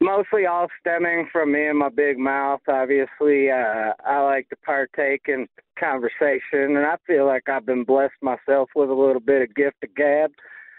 mostly 0.00 0.44
all 0.44 0.68
stemming 0.80 1.28
from 1.32 1.52
me 1.52 1.66
and 1.66 1.78
my 1.78 1.88
big 1.88 2.18
mouth. 2.18 2.60
Obviously, 2.68 3.50
uh, 3.50 3.92
I 4.04 4.20
like 4.20 4.48
to 4.50 4.56
partake 4.56 5.22
in 5.28 5.48
conversation, 5.78 6.76
and 6.76 6.86
I 6.86 6.96
feel 7.06 7.26
like 7.26 7.48
I've 7.48 7.66
been 7.66 7.84
blessed 7.84 8.20
myself 8.20 8.70
with 8.76 8.90
a 8.90 8.94
little 8.94 9.20
bit 9.20 9.42
of 9.42 9.54
gift 9.54 9.82
of 9.82 9.94
gab. 9.94 10.30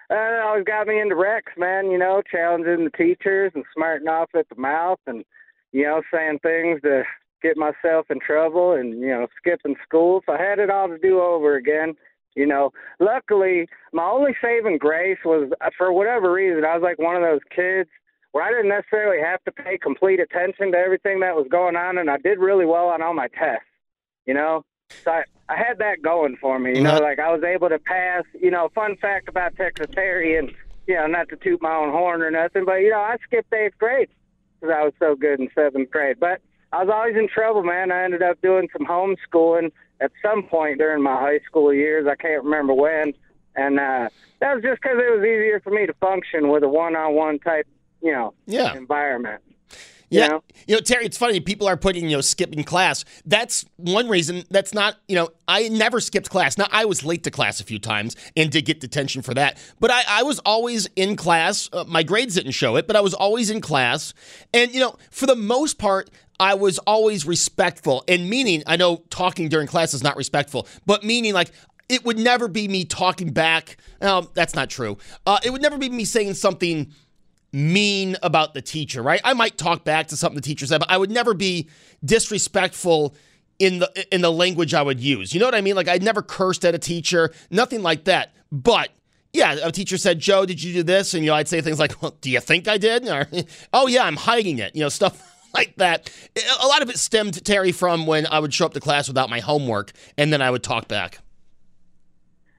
It 0.09 0.41
always 0.43 0.65
got 0.65 0.87
me 0.87 0.99
into 0.99 1.15
Rex, 1.15 1.51
man. 1.57 1.89
You 1.89 1.97
know, 1.97 2.21
challenging 2.29 2.85
the 2.85 2.91
teachers 2.91 3.51
and 3.55 3.63
smarting 3.75 4.07
off 4.07 4.29
at 4.35 4.47
the 4.49 4.55
mouth, 4.55 4.99
and 5.07 5.25
you 5.71 5.83
know, 5.83 6.01
saying 6.11 6.39
things 6.39 6.81
to 6.83 7.03
get 7.41 7.57
myself 7.57 8.07
in 8.09 8.19
trouble 8.19 8.73
and 8.73 8.99
you 8.99 9.07
know 9.07 9.27
skipping 9.37 9.75
school. 9.87 10.21
So 10.25 10.33
I 10.33 10.41
had 10.41 10.59
it 10.59 10.69
all 10.69 10.87
to 10.87 10.97
do 10.97 11.21
over 11.21 11.55
again. 11.55 11.95
You 12.35 12.45
know, 12.45 12.71
luckily 12.99 13.67
my 13.93 14.03
only 14.03 14.35
saving 14.41 14.77
grace 14.77 15.19
was 15.23 15.51
uh, 15.61 15.69
for 15.77 15.93
whatever 15.93 16.31
reason 16.31 16.65
I 16.65 16.75
was 16.75 16.83
like 16.83 16.99
one 16.99 17.15
of 17.15 17.21
those 17.21 17.41
kids 17.55 17.89
where 18.31 18.43
I 18.43 18.51
didn't 18.51 18.67
necessarily 18.67 19.23
have 19.23 19.41
to 19.45 19.51
pay 19.51 19.77
complete 19.77 20.19
attention 20.19 20.73
to 20.73 20.77
everything 20.77 21.21
that 21.21 21.35
was 21.35 21.47
going 21.49 21.77
on, 21.77 21.97
and 21.97 22.09
I 22.09 22.17
did 22.17 22.39
really 22.39 22.65
well 22.65 22.87
on 22.87 23.01
all 23.01 23.13
my 23.13 23.29
tests. 23.29 23.63
You 24.25 24.33
know, 24.33 24.63
so 24.89 25.11
I, 25.11 25.23
I 25.47 25.55
had 25.57 25.77
that 25.79 26.01
going 26.01 26.37
for 26.37 26.57
me. 26.57 26.75
You 26.75 26.81
know, 26.81 26.99
like 26.99 27.19
I 27.19 27.31
was 27.31 27.43
able 27.43 27.69
to 27.69 27.79
pass. 27.79 28.23
You 28.39 28.51
know, 28.51 28.69
fun 28.73 28.95
fact 28.97 29.29
about 29.29 29.55
Texas 29.55 29.87
Terry, 29.93 30.37
and 30.37 30.51
you 30.87 30.95
know, 30.95 31.07
not 31.07 31.29
to 31.29 31.35
toot 31.35 31.61
my 31.61 31.75
own 31.75 31.91
horn 31.91 32.21
or 32.21 32.31
nothing, 32.31 32.65
but 32.65 32.75
you 32.75 32.89
know, 32.89 32.99
I 32.99 33.17
skipped 33.23 33.53
eighth 33.53 33.77
grade 33.77 34.09
because 34.59 34.75
I 34.75 34.83
was 34.83 34.93
so 34.99 35.15
good 35.15 35.39
in 35.39 35.49
seventh 35.53 35.91
grade. 35.91 36.17
But 36.19 36.41
I 36.71 36.83
was 36.83 36.91
always 36.93 37.15
in 37.15 37.27
trouble, 37.27 37.63
man. 37.63 37.91
I 37.91 38.03
ended 38.03 38.23
up 38.23 38.41
doing 38.41 38.69
some 38.75 38.87
homeschooling 38.87 39.71
at 40.01 40.11
some 40.21 40.43
point 40.43 40.79
during 40.79 41.01
my 41.03 41.15
high 41.19 41.39
school 41.45 41.73
years. 41.73 42.07
I 42.07 42.15
can't 42.15 42.43
remember 42.43 42.73
when, 42.73 43.13
and 43.55 43.79
uh, 43.79 44.09
that 44.41 44.55
was 44.55 44.63
just 44.63 44.81
because 44.81 44.97
it 44.97 45.11
was 45.15 45.21
easier 45.23 45.59
for 45.63 45.69
me 45.69 45.85
to 45.85 45.93
function 45.93 46.49
with 46.49 46.63
a 46.63 46.67
one-on-one 46.69 47.39
type, 47.39 47.67
you 48.01 48.11
know, 48.11 48.33
Yeah. 48.45 48.75
environment. 48.75 49.41
Yeah. 50.09 50.27
know? 50.27 50.43
You 50.67 50.75
know, 50.75 50.81
Terry, 50.81 51.05
it's 51.05 51.17
funny. 51.17 51.39
People 51.39 51.67
are 51.67 51.77
putting, 51.77 52.05
you 52.05 52.17
know, 52.17 52.21
skipping 52.21 52.63
class. 52.63 53.05
That's 53.25 53.65
one 53.77 54.07
reason. 54.07 54.43
That's 54.49 54.73
not, 54.73 54.97
you 55.07 55.15
know, 55.15 55.29
I 55.47 55.69
never 55.69 55.99
skipped 55.99 56.29
class. 56.29 56.57
Now, 56.57 56.67
I 56.71 56.85
was 56.85 57.03
late 57.03 57.23
to 57.23 57.31
class 57.31 57.59
a 57.59 57.63
few 57.63 57.79
times 57.79 58.15
and 58.35 58.51
did 58.51 58.65
get 58.65 58.79
detention 58.79 59.21
for 59.21 59.33
that. 59.33 59.57
But 59.79 59.91
I, 59.91 60.03
I 60.07 60.23
was 60.23 60.39
always 60.39 60.87
in 60.95 61.15
class. 61.15 61.69
Uh, 61.71 61.85
my 61.87 62.03
grades 62.03 62.35
didn't 62.35 62.51
show 62.51 62.75
it, 62.75 62.87
but 62.87 62.95
I 62.95 63.01
was 63.01 63.13
always 63.13 63.49
in 63.49 63.61
class. 63.61 64.13
And, 64.53 64.73
you 64.73 64.79
know, 64.79 64.95
for 65.11 65.25
the 65.25 65.35
most 65.35 65.77
part, 65.77 66.09
I 66.39 66.55
was 66.55 66.79
always 66.79 67.25
respectful. 67.25 68.03
And 68.07 68.29
meaning, 68.29 68.63
I 68.67 68.75
know 68.75 69.03
talking 69.09 69.49
during 69.49 69.67
class 69.67 69.93
is 69.93 70.03
not 70.03 70.17
respectful, 70.17 70.67
but 70.85 71.03
meaning 71.03 71.33
like, 71.33 71.51
it 71.87 72.03
would 72.03 72.17
never 72.17 72.47
be 72.47 72.67
me 72.67 72.83
talking 72.83 73.31
back. 73.31 73.77
Um, 74.01 74.27
that's 74.33 74.55
not 74.55 74.69
true. 74.69 74.97
Uh, 75.25 75.37
it 75.43 75.51
would 75.51 75.61
never 75.61 75.77
be 75.77 75.89
me 75.89 76.03
saying 76.03 76.33
something 76.33 76.91
mean 77.55 78.17
about 78.21 78.53
the 78.53 78.61
teacher, 78.61 79.01
right? 79.01 79.21
I 79.23 79.33
might 79.33 79.57
talk 79.57 79.85
back 79.85 80.07
to 80.07 80.17
something 80.17 80.35
the 80.35 80.41
teacher 80.41 80.67
said, 80.67 80.79
but 80.79 80.91
I 80.91 80.97
would 80.97 81.09
never 81.09 81.33
be 81.33 81.69
disrespectful 82.03 83.15
in 83.57 83.79
the 83.79 84.13
in 84.13 84.19
the 84.19 84.31
language 84.31 84.73
I 84.73 84.81
would 84.81 84.99
use. 84.99 85.33
You 85.33 85.39
know 85.39 85.45
what 85.45 85.55
I 85.55 85.61
mean? 85.61 85.75
Like 85.75 85.87
I'd 85.87 86.03
never 86.03 86.21
cursed 86.21 86.65
at 86.65 86.75
a 86.75 86.79
teacher, 86.79 87.33
nothing 87.49 87.81
like 87.81 88.03
that. 88.03 88.33
But 88.51 88.89
yeah, 89.31 89.55
a 89.63 89.71
teacher 89.71 89.97
said, 89.97 90.19
"Joe, 90.19 90.45
did 90.45 90.61
you 90.61 90.73
do 90.73 90.83
this?" 90.83 91.13
And 91.13 91.23
you 91.23 91.31
know, 91.31 91.35
I'd 91.35 91.47
say 91.47 91.61
things 91.61 91.79
like, 91.79 92.01
well, 92.01 92.15
"Do 92.19 92.29
you 92.29 92.41
think 92.41 92.67
I 92.67 92.77
did?" 92.77 93.07
Or, 93.07 93.27
"Oh 93.73 93.87
yeah, 93.87 94.03
I'm 94.03 94.17
hiding 94.17 94.59
it." 94.59 94.75
You 94.75 94.81
know, 94.81 94.89
stuff 95.01 95.21
like 95.53 95.75
that. 95.77 96.11
A 96.61 96.67
lot 96.67 96.81
of 96.81 96.89
it 96.89 96.99
stemmed 96.99 97.43
Terry 97.45 97.71
from 97.71 98.05
when 98.05 98.27
I 98.27 98.39
would 98.39 98.53
show 98.53 98.65
up 98.65 98.73
to 98.73 98.81
class 98.81 99.07
without 99.07 99.29
my 99.29 99.39
homework, 99.39 99.93
and 100.17 100.33
then 100.33 100.41
I 100.41 100.51
would 100.51 100.63
talk 100.63 100.89
back. 100.89 101.19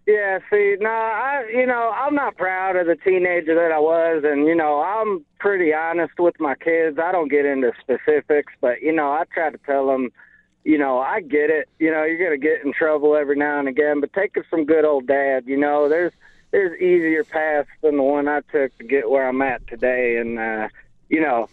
Yeah, 0.07 0.39
see, 0.51 0.77
no, 0.79 0.89
I, 0.89 1.51
you 1.53 1.67
know, 1.67 1.93
I'm 1.93 2.15
not 2.15 2.37
proud 2.37 2.77
of 2.77 2.87
the 2.87 2.95
teenager 2.95 3.57
that 3.57 3.73
I 3.73 3.81
was, 3.81 4.23
and 4.25 4.47
you 4.47 4.55
know, 4.55 4.81
I'm 4.81 5.25
pretty 5.41 5.75
honest 5.75 6.17
with 6.21 6.39
my 6.39 6.55
kids. 6.55 6.97
I 6.97 7.11
don't 7.11 7.29
get 7.29 7.45
into 7.45 7.73
specifics, 7.81 8.53
but 8.61 8.83
you 8.83 8.93
know, 8.93 9.11
I 9.11 9.25
try 9.35 9.51
to 9.51 9.59
tell 9.59 9.89
them, 9.89 10.11
you 10.63 10.79
know, 10.79 11.01
I 11.01 11.23
get 11.23 11.51
it. 11.51 11.69
You 11.81 11.91
know, 11.91 12.05
you're 12.05 12.23
gonna 12.23 12.39
get 12.39 12.65
in 12.65 12.73
trouble 12.73 13.17
every 13.17 13.35
now 13.35 13.59
and 13.59 13.67
again, 13.67 14.01
but 14.01 14.13
take 14.13 14.37
it 14.37 14.45
from 14.49 14.65
good 14.65 14.85
old 14.85 15.09
dad. 15.09 15.45
You 15.47 15.57
know, 15.57 15.89
there's 15.89 16.13
there's 16.53 16.81
easier 16.81 17.25
paths 17.25 17.69
than 17.83 17.97
the 17.97 18.05
one 18.05 18.29
I 18.29 18.43
took 18.53 18.79
to 18.79 18.85
get 18.85 19.11
where 19.11 19.29
I'm 19.29 19.43
at 19.43 19.67
today, 19.67 20.19
and 20.19 20.39
uh, 20.39 20.69
you 21.09 21.21
know, 21.21 21.49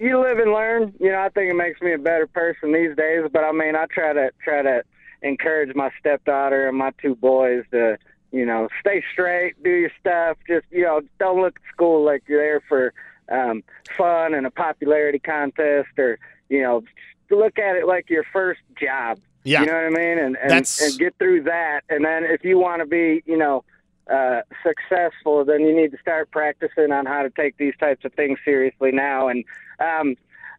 you 0.00 0.20
live 0.20 0.40
and 0.40 0.52
learn. 0.52 0.92
You 0.98 1.12
know, 1.12 1.20
I 1.20 1.28
think 1.28 1.52
it 1.52 1.56
makes 1.56 1.80
me 1.80 1.92
a 1.92 1.98
better 1.98 2.26
person 2.26 2.72
these 2.72 2.96
days. 2.96 3.28
But 3.32 3.44
I 3.44 3.52
mean, 3.52 3.76
I 3.76 3.86
try 3.86 4.12
to 4.12 4.32
try 4.42 4.62
to 4.62 4.82
encourage 5.26 5.74
my 5.74 5.90
stepdaughter 5.98 6.68
and 6.68 6.76
my 6.76 6.92
two 7.02 7.14
boys 7.14 7.64
to, 7.72 7.98
you 8.32 8.46
know, 8.46 8.68
stay 8.80 9.02
straight, 9.12 9.62
do 9.62 9.70
your 9.70 9.90
stuff. 10.00 10.36
Just 10.48 10.66
you 10.70 10.82
know, 10.82 11.00
don't 11.18 11.40
look 11.40 11.56
at 11.56 11.72
school 11.72 12.04
like 12.04 12.22
you're 12.26 12.40
there 12.42 12.62
for 12.68 12.94
um, 13.30 13.62
fun 13.96 14.34
and 14.34 14.46
a 14.46 14.50
popularity 14.50 15.18
contest, 15.18 15.88
or 15.98 16.18
you 16.48 16.62
know, 16.62 16.82
look 17.30 17.58
at 17.58 17.76
it 17.76 17.86
like 17.86 18.08
your 18.10 18.24
first 18.32 18.60
job. 18.80 19.18
Yeah. 19.44 19.60
you 19.60 19.66
know 19.66 19.74
what 19.74 19.84
I 19.84 19.90
mean, 19.90 20.18
and 20.18 20.36
and, 20.36 20.50
That's- 20.50 20.80
and 20.80 20.98
get 20.98 21.14
through 21.18 21.44
that. 21.44 21.82
And 21.88 22.04
then 22.04 22.24
if 22.24 22.44
you 22.44 22.58
want 22.58 22.80
to 22.80 22.86
be, 22.86 23.22
you 23.26 23.36
know. 23.36 23.64
Uh, 24.08 24.42
successful, 24.62 25.44
then 25.44 25.62
you 25.62 25.74
need 25.74 25.90
to 25.90 25.98
start 25.98 26.30
practicing 26.30 26.92
on 26.92 27.04
how 27.06 27.24
to 27.24 27.30
take 27.30 27.56
these 27.56 27.74
types 27.80 28.04
of 28.04 28.12
things 28.14 28.38
seriously 28.44 28.92
now. 28.92 29.26
And 29.26 29.44
um, 29.80 30.14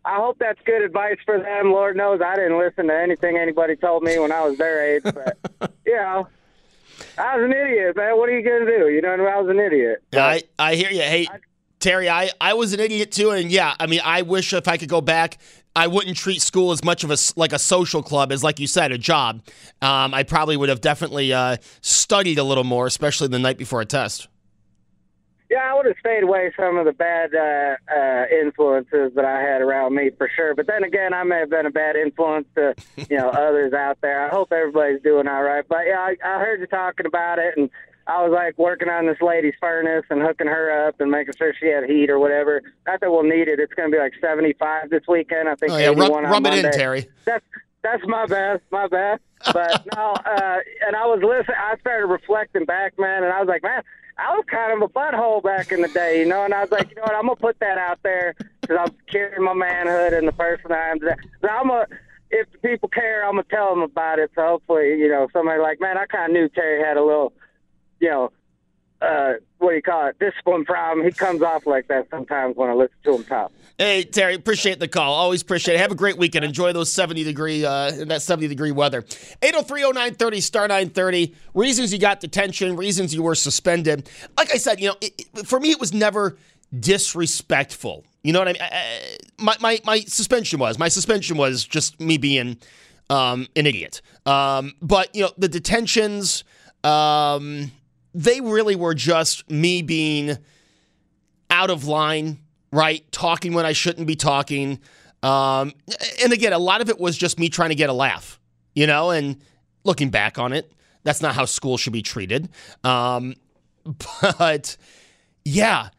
I 0.08 0.16
hope 0.16 0.38
that's 0.40 0.60
good 0.66 0.82
advice 0.84 1.18
for 1.26 1.38
them. 1.40 1.72
Lord 1.72 1.98
knows 1.98 2.22
I 2.22 2.36
didn't 2.36 2.58
listen 2.58 2.88
to 2.88 2.94
anything 2.96 3.38
anybody 3.38 3.76
told 3.76 4.04
me 4.04 4.18
when 4.18 4.32
I 4.32 4.42
was 4.48 4.58
their 4.58 4.96
age, 4.96 5.04
but 5.04 5.38
you 5.86 5.96
know, 5.96 6.28
I 7.18 7.36
was 7.38 7.46
an 7.46 7.52
idiot, 7.54 7.96
man. 7.98 8.18
What 8.18 8.30
are 8.30 8.40
you 8.40 8.44
gonna 8.44 8.66
do? 8.66 8.90
You 8.90 9.02
know, 9.02 9.10
I 9.14 9.40
was 9.42 9.50
an 9.50 9.60
idiot. 9.60 10.04
I, 10.16 10.44
I 10.58 10.76
hear 10.76 10.90
you. 10.92 11.02
Hey, 11.02 11.28
Terry, 11.80 12.10
I, 12.10 12.30
I 12.42 12.54
was 12.54 12.74
an 12.74 12.80
idiot 12.80 13.12
too. 13.12 13.32
And 13.32 13.52
yeah, 13.52 13.76
I 13.80 13.86
mean, 13.88 14.00
I 14.04 14.22
wish 14.22 14.54
if 14.54 14.68
I 14.68 14.78
could 14.78 14.90
go 14.90 15.02
back, 15.02 15.38
I 15.76 15.88
wouldn't 15.88 16.18
treat 16.18 16.42
school 16.42 16.72
as 16.72 16.84
much 16.84 17.04
of 17.04 17.12
a, 17.12 17.14
s- 17.14 17.34
like 17.36 17.54
a 17.54 17.60
social 17.60 18.02
club 18.02 18.32
as, 18.32 18.44
like 18.44 18.60
you 18.60 18.66
said, 18.66 18.92
a 18.92 18.98
job. 18.98 19.44
Um, 19.82 20.14
I 20.14 20.24
probably 20.24 20.58
would 20.58 20.70
have 20.70 20.82
definitely 20.82 21.34
uh, 21.34 21.58
studied 21.82 22.40
a 22.40 22.44
little 22.44 22.64
more, 22.64 22.88
especially 22.88 23.28
the 23.28 23.38
night 23.40 23.58
before 23.60 23.82
a 23.82 23.86
test. 23.86 24.28
Yeah, 25.50 25.60
I 25.60 25.76
would 25.76 25.86
have 25.86 25.96
stayed 26.00 26.24
away 26.24 26.52
some 26.58 26.78
of 26.78 26.86
the 26.86 26.92
bad 26.92 27.34
uh, 27.34 27.78
uh, 27.94 28.26
influences 28.30 29.14
that 29.16 29.24
I 29.24 29.42
had 29.42 29.62
around 29.62 29.96
me 29.96 30.10
for 30.18 30.30
sure. 30.36 30.54
But 30.54 30.68
then 30.68 30.84
again, 30.84 31.14
I 31.14 31.24
may 31.24 31.40
have 31.40 31.50
been 31.50 31.66
a 31.66 31.72
bad 31.72 31.96
influence 31.96 32.48
to 32.56 32.76
you 33.10 33.18
know 33.18 33.30
others 33.48 33.72
out 33.74 33.98
there. 34.02 34.26
I 34.26 34.30
hope 34.30 34.52
everybody's 34.52 35.02
doing 35.02 35.28
all 35.28 35.44
right. 35.44 35.64
But 35.68 35.86
yeah, 35.88 36.00
I, 36.00 36.16
I 36.24 36.40
heard 36.40 36.60
you 36.60 36.68
talking 36.68 37.06
about 37.06 37.40
it, 37.40 37.56
and 37.56 37.70
I 38.08 38.24
was 38.24 38.32
like 38.34 38.58
working 38.58 38.90
on 38.90 39.06
this 39.06 39.22
lady's 39.22 39.54
furnace 39.60 40.06
and 40.10 40.22
hooking 40.22 40.48
her 40.48 40.88
up 40.88 41.00
and 41.00 41.10
making 41.12 41.36
sure 41.38 41.54
she 41.60 41.68
had 41.68 41.86
heat 41.86 42.10
or 42.10 42.20
whatever. 42.20 42.62
Not 42.86 43.00
that 43.00 43.12
we'll 43.12 43.24
need 43.24 43.48
it. 43.48 43.60
It's 43.60 43.74
going 43.74 43.90
to 43.90 43.96
be 43.96 44.02
like 44.02 44.14
75 44.20 44.90
this 44.90 45.04
weekend. 45.08 45.48
I 45.48 45.56
think. 45.56 45.72
Oh, 45.72 45.78
yeah, 45.78 45.92
81 45.92 46.24
rub, 46.24 46.32
rub 46.32 46.54
it 46.54 46.66
in, 46.66 46.72
Terry. 46.72 47.08
That's 47.26 47.46
that's 47.84 48.04
my 48.06 48.26
bad, 48.26 48.62
my 48.72 48.88
bad. 48.88 49.20
But 49.54 49.86
no, 49.96 50.14
uh, 50.14 50.58
and 50.86 50.96
I 50.96 51.06
was 51.06 51.22
listening. 51.22 51.58
I 51.60 51.78
started 51.80 52.08
reflecting 52.08 52.66
back, 52.66 52.98
man, 52.98 53.24
and 53.24 53.32
I 53.32 53.40
was 53.40 53.48
like, 53.48 53.64
man, 53.64 53.84
I 54.18 54.36
was 54.36 54.46
kind 54.50 54.74
of 54.74 54.82
a 54.82 54.92
butthole 54.92 55.44
back 55.44 55.72
in 55.72 55.82
the 55.82 55.88
day, 55.88 56.20
you 56.20 56.26
know. 56.26 56.44
And 56.44 56.54
I 56.54 56.62
was 56.62 56.72
like, 56.72 56.90
you 56.90 56.96
know 56.96 57.04
what, 57.04 57.16
I'm 57.16 57.28
gonna 57.28 57.36
put 57.36 57.60
that 57.60 57.78
out 57.78 58.00
there 58.04 58.36
because 58.62 58.78
I'm 58.80 58.96
carrying 59.12 59.44
my 59.44 59.54
manhood 59.54 60.14
and 60.14 60.28
the 60.28 60.32
person 60.32 60.72
I 60.72 60.90
am 60.90 61.00
today. 61.00 61.16
So 61.42 61.50
I'm 61.50 61.70
a. 61.70 61.86
If 62.30 62.48
people 62.62 62.90
care, 62.90 63.26
I'm 63.26 63.34
gonna 63.34 63.44
tell 63.50 63.70
them 63.70 63.84
about 63.84 64.20
it. 64.20 64.32
So 64.36 64.42
hopefully, 64.46 65.00
you 65.00 65.08
know, 65.08 65.28
somebody 65.32 65.62
like, 65.62 65.80
man, 65.80 65.98
I 65.98 66.06
kind 66.08 66.32
of 66.32 66.34
knew 66.34 66.50
Terry 66.50 66.84
had 66.84 66.98
a 66.98 67.04
little, 67.04 67.32
you 68.02 68.10
know, 68.10 68.32
uh, 69.02 69.34
what 69.60 69.70
do 69.72 69.76
you 69.76 69.82
call 69.82 70.08
it, 70.08 70.18
discipline 70.20 70.66
problem. 70.66 71.06
He 71.06 71.12
comes 71.12 71.42
off 71.42 71.66
like 71.66 71.88
that 71.88 72.08
sometimes 72.10 72.56
when 72.56 72.70
I 72.70 72.74
listen 72.74 72.96
to 73.06 73.16
him 73.16 73.24
talk. 73.26 73.52
Hey, 73.78 74.04
Terry, 74.04 74.34
appreciate 74.34 74.80
the 74.80 74.88
call. 74.88 75.14
Always 75.14 75.42
appreciate 75.44 75.76
it. 75.76 75.80
Have 75.80 75.92
a 75.92 75.96
great 75.96 76.18
weekend. 76.18 76.44
Enjoy 76.44 76.74
those 76.74 76.92
70 76.92 77.24
degree, 77.24 77.64
uh, 77.64 77.92
that 78.06 78.22
70 78.24 78.48
degree 78.48 78.72
weather. 78.72 79.06
803 79.44 79.82
0930, 79.94 80.42
star 80.42 80.68
930. 80.68 81.36
Reasons 81.54 81.94
you 81.94 82.00
got 82.00 82.20
detention, 82.20 82.76
reasons 82.76 83.14
you 83.14 83.22
were 83.22 83.36
suspended. 83.36 84.10
Like 84.36 84.52
I 84.54 84.58
said, 84.58 84.80
you 84.80 84.88
know, 84.90 84.96
it, 85.02 85.26
it- 85.36 85.48
for 85.48 85.60
me, 85.60 85.70
it 85.72 85.80
was 85.80 85.94
never 85.94 86.38
disrespectful. 86.80 88.04
You 88.24 88.34
know 88.34 88.40
what 88.40 88.48
I 88.48 88.54
mean? 88.54 88.62
I- 88.62 88.76
I- 88.76 89.18
my, 89.40 89.56
my, 89.62 89.80
my 89.86 90.00
suspension 90.02 90.60
was. 90.60 90.80
My 90.80 90.88
suspension 90.90 91.38
was 91.38 91.64
just 91.64 92.00
me 92.02 92.18
being 92.18 92.58
um, 93.10 93.48
an 93.56 93.68
idiot. 93.68 94.02
Um, 94.26 94.74
but, 94.82 95.14
you 95.16 95.22
know, 95.24 95.32
the 95.38 95.48
detentions, 95.48 96.44
um, 96.84 97.72
they 98.14 98.42
really 98.42 98.76
were 98.76 98.94
just 98.94 99.50
me 99.50 99.82
being 99.82 100.38
out 101.50 101.70
of 101.70 101.86
line, 101.86 102.40
right? 102.72 103.10
Talking 103.12 103.54
when 103.54 103.66
I 103.66 103.74
shouldn't 103.74 104.08
be 104.08 104.16
talking. 104.16 104.80
Um, 105.24 105.74
and 106.24 106.34
again, 106.34 106.54
a 106.54 106.60
lot 106.60 106.82
of 106.82 106.90
it 106.90 107.00
was 107.00 107.18
just 107.18 107.40
me 107.40 107.50
trying 107.50 107.70
to 107.70 107.76
get 107.76 107.90
a 107.90 107.94
laugh, 107.94 108.40
you 108.74 108.88
know, 108.88 109.12
and 109.12 109.38
looking 109.84 110.10
back 110.10 110.38
on 110.38 110.54
it, 110.54 110.72
that's 111.04 111.22
not 111.22 111.36
how 111.36 111.46
school 111.46 111.78
should 111.78 111.94
be 111.94 112.02
treated. 112.02 112.50
Um, 112.84 113.36
but 114.22 114.78
yeah, 115.46 115.90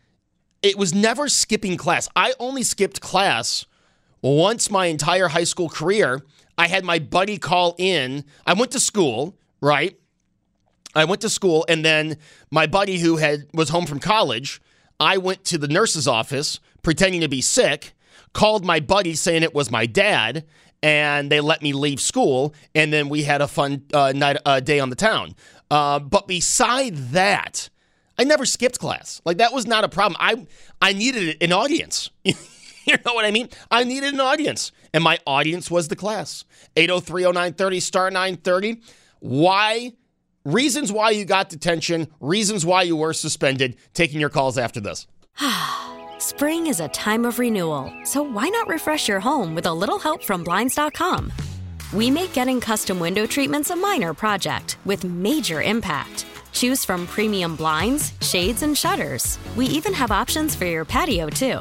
it 0.62 0.76
was 0.76 0.94
never 0.94 1.28
skipping 1.28 1.76
class. 1.76 2.08
I 2.14 2.34
only 2.38 2.62
skipped 2.62 3.00
class 3.00 3.66
once 4.22 4.70
my 4.70 4.86
entire 4.86 5.28
high 5.28 5.44
school 5.44 5.68
career. 5.68 6.22
I 6.56 6.66
had 6.66 6.84
my 6.84 6.98
buddy 6.98 7.38
call 7.38 7.74
in. 7.78 8.24
I 8.44 8.52
went 8.54 8.72
to 8.72 8.80
school, 8.80 9.36
right? 9.60 9.98
I 10.94 11.04
went 11.04 11.20
to 11.22 11.28
school, 11.28 11.64
and 11.68 11.84
then 11.84 12.16
my 12.50 12.66
buddy 12.66 12.98
who 12.98 13.16
had 13.16 13.46
was 13.52 13.68
home 13.68 13.86
from 13.86 14.00
college, 14.00 14.60
I 14.98 15.18
went 15.18 15.44
to 15.46 15.58
the 15.58 15.68
nurse's 15.68 16.08
office 16.08 16.60
pretending 16.82 17.20
to 17.20 17.28
be 17.28 17.40
sick, 17.40 17.94
called 18.32 18.64
my 18.64 18.80
buddy 18.80 19.14
saying 19.14 19.42
it 19.42 19.54
was 19.54 19.70
my 19.70 19.86
dad, 19.86 20.44
and 20.82 21.30
they 21.30 21.40
let 21.40 21.62
me 21.62 21.72
leave 21.72 22.00
school, 22.00 22.54
and 22.74 22.92
then 22.92 23.08
we 23.08 23.24
had 23.24 23.40
a 23.40 23.48
fun 23.48 23.84
uh, 23.92 24.12
night 24.14 24.38
uh, 24.44 24.60
day 24.60 24.80
on 24.80 24.90
the 24.90 24.96
town. 24.96 25.34
Uh, 25.70 25.98
but 25.98 26.26
beside 26.26 26.96
that, 27.12 27.68
I 28.18 28.24
never 28.24 28.46
skipped 28.46 28.78
class. 28.78 29.20
Like 29.24 29.38
that 29.38 29.52
was 29.52 29.66
not 29.66 29.84
a 29.84 29.88
problem. 29.88 30.16
I 30.20 30.46
I 30.80 30.92
needed 30.92 31.36
an 31.42 31.52
audience. 31.52 32.10
You 32.88 32.96
know 33.04 33.12
what 33.12 33.26
I 33.26 33.30
mean? 33.30 33.50
I 33.70 33.84
needed 33.84 34.14
an 34.14 34.20
audience, 34.20 34.72
and 34.94 35.04
my 35.04 35.18
audience 35.26 35.70
was 35.70 35.88
the 35.88 35.96
class. 35.96 36.46
8030930 36.76 37.82
star 37.82 38.10
930. 38.10 38.80
Why? 39.20 39.92
Reasons 40.44 40.92
why 40.92 41.10
you 41.10 41.24
got 41.24 41.48
detention, 41.48 42.08
reasons 42.20 42.64
why 42.64 42.82
you 42.82 42.96
were 42.96 43.12
suspended. 43.12 43.76
Taking 43.92 44.20
your 44.20 44.30
calls 44.30 44.56
after 44.56 44.80
this. 44.80 45.06
Spring 46.18 46.66
is 46.66 46.80
a 46.80 46.88
time 46.88 47.24
of 47.24 47.38
renewal, 47.38 47.92
so 48.04 48.22
why 48.22 48.48
not 48.48 48.68
refresh 48.68 49.08
your 49.08 49.20
home 49.20 49.54
with 49.54 49.66
a 49.66 49.72
little 49.72 49.98
help 49.98 50.22
from 50.22 50.44
Blinds.com? 50.44 51.32
We 51.92 52.10
make 52.10 52.32
getting 52.32 52.60
custom 52.60 52.98
window 52.98 53.26
treatments 53.26 53.70
a 53.70 53.76
minor 53.76 54.14
project 54.14 54.78
with 54.84 55.04
major 55.04 55.62
impact. 55.62 56.26
Choose 56.52 56.84
from 56.84 57.06
premium 57.06 57.56
blinds, 57.56 58.12
shades, 58.20 58.62
and 58.62 58.76
shutters. 58.76 59.38
We 59.56 59.66
even 59.66 59.92
have 59.92 60.10
options 60.10 60.54
for 60.54 60.66
your 60.66 60.84
patio, 60.84 61.28
too. 61.28 61.60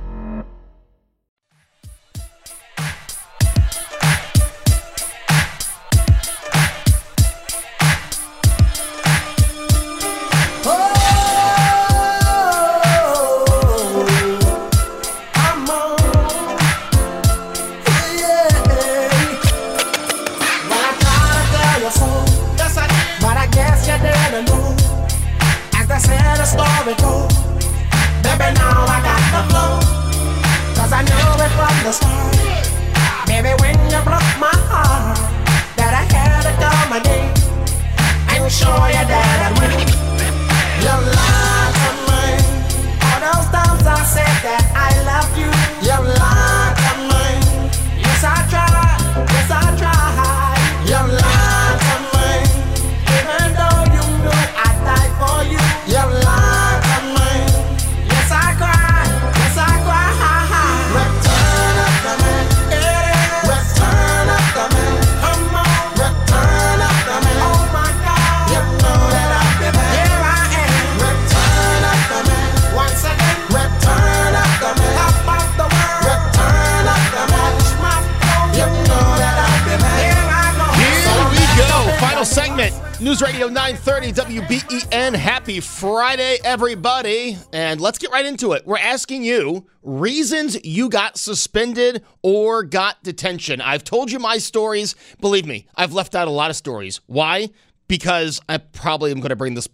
Radio 83.41 83.55
930 83.55 84.37
WBEN. 84.37 85.15
Happy 85.15 85.59
Friday, 85.61 86.37
everybody. 86.43 87.39
And 87.51 87.81
let's 87.81 87.97
get 87.97 88.11
right 88.11 88.23
into 88.23 88.51
it. 88.51 88.67
We're 88.67 88.77
asking 88.77 89.23
you 89.23 89.65
reasons 89.81 90.63
you 90.63 90.89
got 90.89 91.17
suspended 91.17 92.03
or 92.21 92.61
got 92.61 93.01
detention. 93.01 93.59
I've 93.59 93.83
told 93.83 94.11
you 94.11 94.19
my 94.19 94.37
stories. 94.37 94.93
Believe 95.21 95.47
me, 95.47 95.65
I've 95.75 95.91
left 95.91 96.13
out 96.13 96.27
a 96.27 96.31
lot 96.31 96.51
of 96.51 96.55
stories. 96.55 97.01
Why? 97.07 97.49
Because 97.87 98.39
I 98.47 98.59
probably 98.59 99.09
am 99.09 99.21
going 99.21 99.29
to 99.29 99.35
bring 99.35 99.55
this 99.55 99.67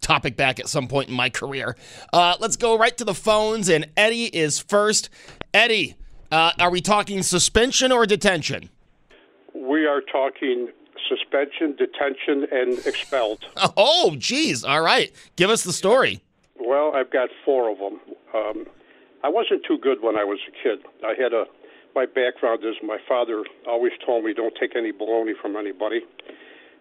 topic 0.00 0.36
back 0.36 0.60
at 0.60 0.68
some 0.68 0.86
point 0.86 1.08
in 1.08 1.14
my 1.16 1.28
career. 1.28 1.76
Uh, 2.12 2.36
let's 2.38 2.54
go 2.54 2.78
right 2.78 2.96
to 2.98 3.04
the 3.04 3.14
phones, 3.14 3.68
and 3.68 3.88
Eddie 3.96 4.26
is 4.26 4.60
first. 4.60 5.10
Eddie, 5.52 5.96
uh, 6.30 6.52
are 6.60 6.70
we 6.70 6.80
talking 6.80 7.24
suspension 7.24 7.90
or 7.90 8.06
detention? 8.06 8.70
We 9.56 9.86
are 9.86 10.02
talking 10.02 10.68
suspension, 11.08 11.76
detention, 11.76 12.46
and 12.50 12.78
expelled. 12.86 13.44
Oh, 13.76 14.16
geez. 14.16 14.64
All 14.64 14.82
right. 14.82 15.12
Give 15.36 15.50
us 15.50 15.62
the 15.62 15.72
story. 15.72 16.20
Well, 16.58 16.92
I've 16.94 17.10
got 17.10 17.28
four 17.44 17.70
of 17.70 17.78
them. 17.78 18.00
Um, 18.34 18.66
I 19.22 19.28
wasn't 19.28 19.64
too 19.66 19.78
good 19.78 20.02
when 20.02 20.16
I 20.16 20.24
was 20.24 20.38
a 20.48 20.52
kid. 20.62 20.80
I 21.04 21.14
had 21.20 21.32
a 21.32 21.44
my 21.94 22.06
background 22.06 22.62
is 22.64 22.76
my 22.82 22.98
father 23.08 23.44
always 23.66 23.92
told 24.04 24.24
me 24.24 24.32
don't 24.32 24.54
take 24.54 24.76
any 24.76 24.92
baloney 24.92 25.32
from 25.40 25.56
anybody. 25.56 26.02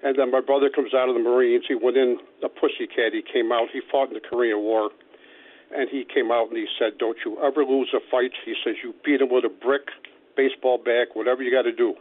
And 0.04 0.18
then 0.18 0.30
my 0.30 0.42
brother 0.42 0.70
comes 0.70 0.94
out 0.94 1.10
of 1.10 1.16
the 1.16 1.22
Marines. 1.22 1.66
He 1.68 1.74
went 1.74 1.98
in 1.98 2.20
a 2.44 2.50
pussycat. 2.50 3.14
He 3.14 3.24
came 3.24 3.52
out. 3.52 3.70
He 3.74 3.82
fought 3.92 4.10
in 4.10 4.14
the 4.14 4.20
Korean 4.20 4.60
War, 4.60 4.92
and 5.76 5.90
he 5.90 6.06
came 6.06 6.32
out 6.32 6.50
and 6.50 6.58
he 6.58 6.68
said, 6.78 7.00
"Don't 7.00 7.18
you 7.26 7.40
ever 7.44 7.66
lose 7.66 7.90
a 7.96 8.00
fight." 8.12 8.32
He 8.46 8.54
says, 8.64 8.76
"You 8.84 8.94
beat 9.04 9.22
him 9.22 9.30
with 9.30 9.44
a 9.46 9.50
brick, 9.50 9.90
baseball 10.36 10.78
bat, 10.78 11.08
whatever 11.16 11.42
you 11.42 11.52
got 11.52 11.64
to 11.64 11.72
do." 11.72 11.96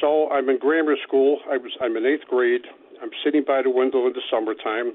So 0.00 0.30
I'm 0.30 0.48
in 0.48 0.58
grammar 0.58 0.94
school. 1.06 1.38
I 1.50 1.56
was 1.56 1.72
I'm 1.80 1.96
in 1.96 2.06
eighth 2.06 2.26
grade. 2.28 2.62
I'm 3.02 3.10
sitting 3.24 3.44
by 3.46 3.62
the 3.62 3.70
window 3.70 4.06
in 4.06 4.12
the 4.12 4.22
summertime, 4.30 4.94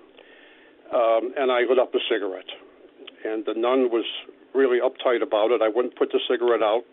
um, 0.93 1.33
and 1.37 1.51
I 1.51 1.61
lit 1.67 1.79
up 1.79 1.93
a 1.95 1.99
cigarette. 2.09 2.49
And 3.25 3.45
the 3.45 3.53
nun 3.55 3.89
was 3.91 4.05
really 4.53 4.79
uptight 4.79 5.23
about 5.23 5.51
it. 5.51 5.61
I 5.61 5.67
wouldn't 5.67 5.97
put 5.97 6.11
the 6.11 6.19
cigarette 6.29 6.61
out, 6.61 6.83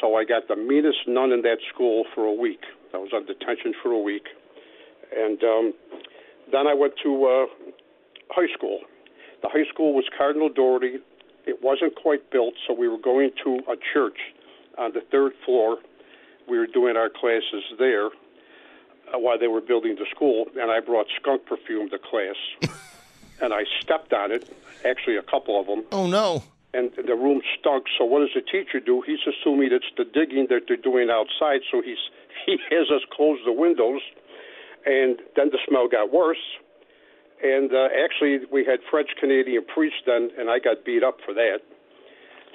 so 0.00 0.14
I 0.14 0.24
got 0.24 0.48
the 0.48 0.56
meanest 0.56 0.98
nun 1.06 1.32
in 1.32 1.42
that 1.42 1.58
school 1.72 2.04
for 2.14 2.24
a 2.24 2.32
week. 2.32 2.60
I 2.94 2.98
was 2.98 3.10
on 3.14 3.26
detention 3.26 3.74
for 3.82 3.92
a 3.92 3.98
week, 3.98 4.24
and 5.14 5.42
um, 5.42 5.74
then 6.52 6.66
I 6.66 6.74
went 6.74 6.94
to 7.02 7.24
uh, 7.24 7.46
high 8.30 8.52
school. 8.54 8.80
The 9.42 9.48
high 9.48 9.68
school 9.72 9.94
was 9.94 10.04
Cardinal 10.16 10.48
Doherty. 10.48 10.98
It 11.46 11.62
wasn't 11.62 11.94
quite 11.96 12.30
built, 12.30 12.54
so 12.66 12.74
we 12.74 12.88
were 12.88 12.98
going 12.98 13.30
to 13.44 13.60
a 13.70 13.76
church 13.92 14.18
on 14.76 14.92
the 14.92 15.00
third 15.10 15.32
floor. 15.44 15.78
We 16.48 16.58
were 16.58 16.66
doing 16.66 16.96
our 16.96 17.10
classes 17.10 17.64
there 17.78 18.06
uh, 18.06 19.18
while 19.18 19.38
they 19.38 19.48
were 19.48 19.60
building 19.60 19.96
the 19.96 20.06
school, 20.14 20.46
and 20.58 20.70
I 20.70 20.80
brought 20.80 21.06
skunk 21.20 21.46
perfume 21.46 21.90
to 21.90 21.98
class, 21.98 22.36
and 23.42 23.52
I 23.52 23.64
stepped 23.80 24.12
on 24.12 24.32
it. 24.32 24.50
Actually, 24.84 25.16
a 25.16 25.22
couple 25.22 25.60
of 25.60 25.66
them. 25.66 25.84
Oh 25.92 26.06
no! 26.06 26.42
And 26.72 26.90
the 26.96 27.14
room 27.14 27.40
stunk. 27.58 27.86
So 27.98 28.04
what 28.04 28.20
does 28.20 28.30
the 28.34 28.40
teacher 28.40 28.80
do? 28.80 29.02
He's 29.06 29.20
assuming 29.26 29.70
it's 29.72 29.90
the 29.96 30.04
digging 30.04 30.46
that 30.50 30.62
they're 30.68 30.76
doing 30.76 31.08
outside. 31.10 31.60
So 31.70 31.82
he's 31.82 31.98
he 32.46 32.56
has 32.70 32.90
us 32.90 33.02
close 33.12 33.38
the 33.44 33.52
windows, 33.52 34.00
and 34.86 35.18
then 35.36 35.50
the 35.50 35.58
smell 35.68 35.88
got 35.88 36.12
worse. 36.12 36.44
And 37.42 37.72
uh, 37.72 37.88
actually, 38.04 38.40
we 38.50 38.64
had 38.64 38.80
French 38.90 39.10
Canadian 39.20 39.64
priests 39.64 40.00
then, 40.06 40.30
and 40.38 40.50
I 40.50 40.58
got 40.58 40.84
beat 40.84 41.04
up 41.04 41.18
for 41.24 41.34
that. 41.34 41.58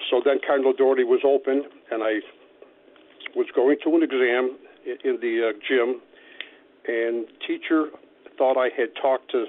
So 0.09 0.21
then 0.23 0.39
Cardinal 0.45 0.73
Doherty 0.73 1.05
was 1.05 1.21
open, 1.23 1.63
and 1.89 2.03
I 2.03 2.19
was 3.35 3.47
going 3.55 3.77
to 3.83 3.95
an 3.95 4.03
exam 4.03 4.57
in 5.03 5.17
the 5.21 5.49
uh, 5.49 5.59
gym, 5.67 6.01
and 6.87 7.25
teacher 7.47 7.87
thought 8.37 8.57
I 8.57 8.69
had 8.75 8.89
talked 9.01 9.31
to 9.31 9.45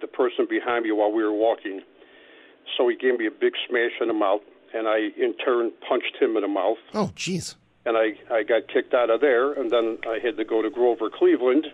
the 0.00 0.06
person 0.06 0.46
behind 0.48 0.84
me 0.84 0.92
while 0.92 1.10
we 1.12 1.22
were 1.22 1.32
walking. 1.32 1.80
So 2.76 2.88
he 2.88 2.96
gave 2.96 3.18
me 3.18 3.26
a 3.26 3.30
big 3.30 3.54
smash 3.68 3.92
in 4.00 4.08
the 4.08 4.14
mouth, 4.14 4.42
and 4.74 4.86
I 4.86 5.08
in 5.16 5.34
turn 5.44 5.72
punched 5.88 6.16
him 6.20 6.36
in 6.36 6.42
the 6.42 6.48
mouth 6.48 6.76
Oh, 6.94 7.10
jeez. 7.16 7.54
and 7.86 7.96
I, 7.96 8.12
I 8.30 8.42
got 8.42 8.68
kicked 8.68 8.94
out 8.94 9.10
of 9.10 9.20
there, 9.20 9.52
and 9.54 9.70
then 9.70 9.98
I 10.06 10.18
had 10.22 10.36
to 10.36 10.44
go 10.44 10.60
to 10.62 10.70
Grover, 10.70 11.08
Cleveland, 11.10 11.66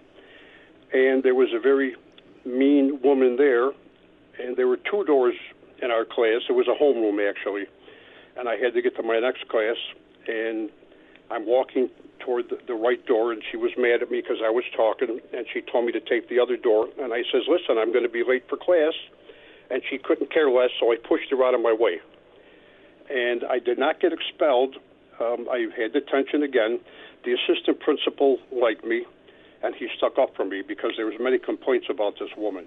and 0.93 1.23
there 1.23 1.35
was 1.35 1.49
a 1.55 1.59
very 1.61 1.97
mean 2.47 3.01
woman 3.03 3.37
there, 3.37 3.71
and 4.41 4.57
there 4.57 4.69
were 4.69 4.77
two 4.79 5.03
doors 5.05 5.35
in 5.83 5.91
our 5.91 6.05
class. 6.05 6.43
It 6.49 6.53
was 6.53 6.69
a 6.69 6.81
homeroom 6.83 7.19
actually, 7.29 7.65
and 8.37 8.49
I 8.49 8.57
had 8.57 8.75
to 8.75 8.83
get 8.83 8.95
to 8.97 9.03
my 9.03 9.19
next 9.19 9.49
class, 9.49 9.77
and 10.29 10.71
I'm 11.31 11.47
walking 11.47 11.91
toward 12.21 12.49
the, 12.49 12.59
the 12.67 12.75
right 12.75 13.05
door, 13.07 13.33
and 13.33 13.43
she 13.51 13.57
was 13.57 13.73
mad 13.77 14.03
at 14.03 14.11
me 14.11 14.21
because 14.21 14.39
I 14.45 14.51
was 14.51 14.65
talking, 14.77 15.21
and 15.33 15.47
she 15.53 15.61
told 15.61 15.87
me 15.87 15.93
to 15.93 16.01
take 16.01 16.29
the 16.29 16.39
other 16.41 16.57
door, 16.57 16.89
and 16.99 17.13
I 17.13 17.23
says, 17.33 17.43
"Listen, 17.49 17.79
I'm 17.79 17.93
going 17.93 18.05
to 18.05 18.13
be 18.13 18.25
late 18.27 18.45
for 18.49 18.57
class," 18.57 18.95
and 19.71 19.83
she 19.89 19.99
couldn't 19.99 20.33
care 20.33 20.51
less, 20.51 20.71
so 20.81 20.93
I 20.93 20.97
pushed 20.97 21.31
her 21.31 21.45
out 21.45 21.55
of 21.55 21.61
my 21.61 21.73
way 21.73 22.01
and 23.11 23.45
I 23.45 23.59
did 23.59 23.79
not 23.79 24.01
get 24.01 24.13
expelled. 24.13 24.77
Um, 25.21 25.47
I 25.51 25.67
had 25.77 25.93
detention 25.93 26.43
again. 26.43 26.81
The 27.25 27.33
assistant 27.33 27.81
principal 27.81 28.39
liked 28.53 28.85
me, 28.85 29.05
and 29.63 29.75
he 29.75 29.89
stuck 29.97 30.19
up 30.19 30.35
for 30.37 30.45
me 30.45 30.63
because 30.67 30.93
there 30.97 31.07
was 31.07 31.15
many 31.21 31.39
complaints 31.39 31.87
about 31.91 32.15
this 32.19 32.31
woman. 32.37 32.67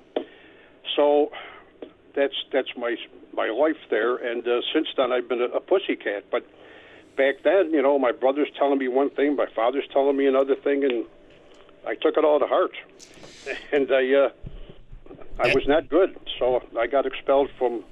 So 0.95 1.31
that's 2.15 2.33
that's 2.51 2.69
my 2.77 2.95
my 3.33 3.49
life 3.49 3.77
there, 3.89 4.15
and 4.15 4.47
uh, 4.47 4.61
since 4.73 4.87
then 4.95 5.11
I've 5.11 5.27
been 5.27 5.41
a, 5.41 5.57
a 5.57 5.59
pussycat. 5.59 6.25
But 6.31 6.45
back 7.17 7.43
then, 7.43 7.71
you 7.71 7.81
know, 7.81 7.99
my 7.99 8.11
brother's 8.11 8.49
telling 8.57 8.77
me 8.77 8.87
one 8.87 9.09
thing, 9.09 9.35
my 9.35 9.47
father's 9.53 9.85
telling 9.91 10.15
me 10.15 10.27
another 10.27 10.55
thing, 10.55 10.83
and 10.83 11.05
I 11.85 11.95
took 11.95 12.15
it 12.15 12.23
all 12.23 12.39
to 12.39 12.47
heart, 12.47 12.75
and 13.73 13.91
I 13.91 14.13
uh, 14.13 14.29
I 15.39 15.53
was 15.53 15.67
not 15.67 15.89
good. 15.89 16.17
So 16.39 16.63
I 16.79 16.87
got 16.87 17.05
expelled 17.05 17.49
from 17.57 17.83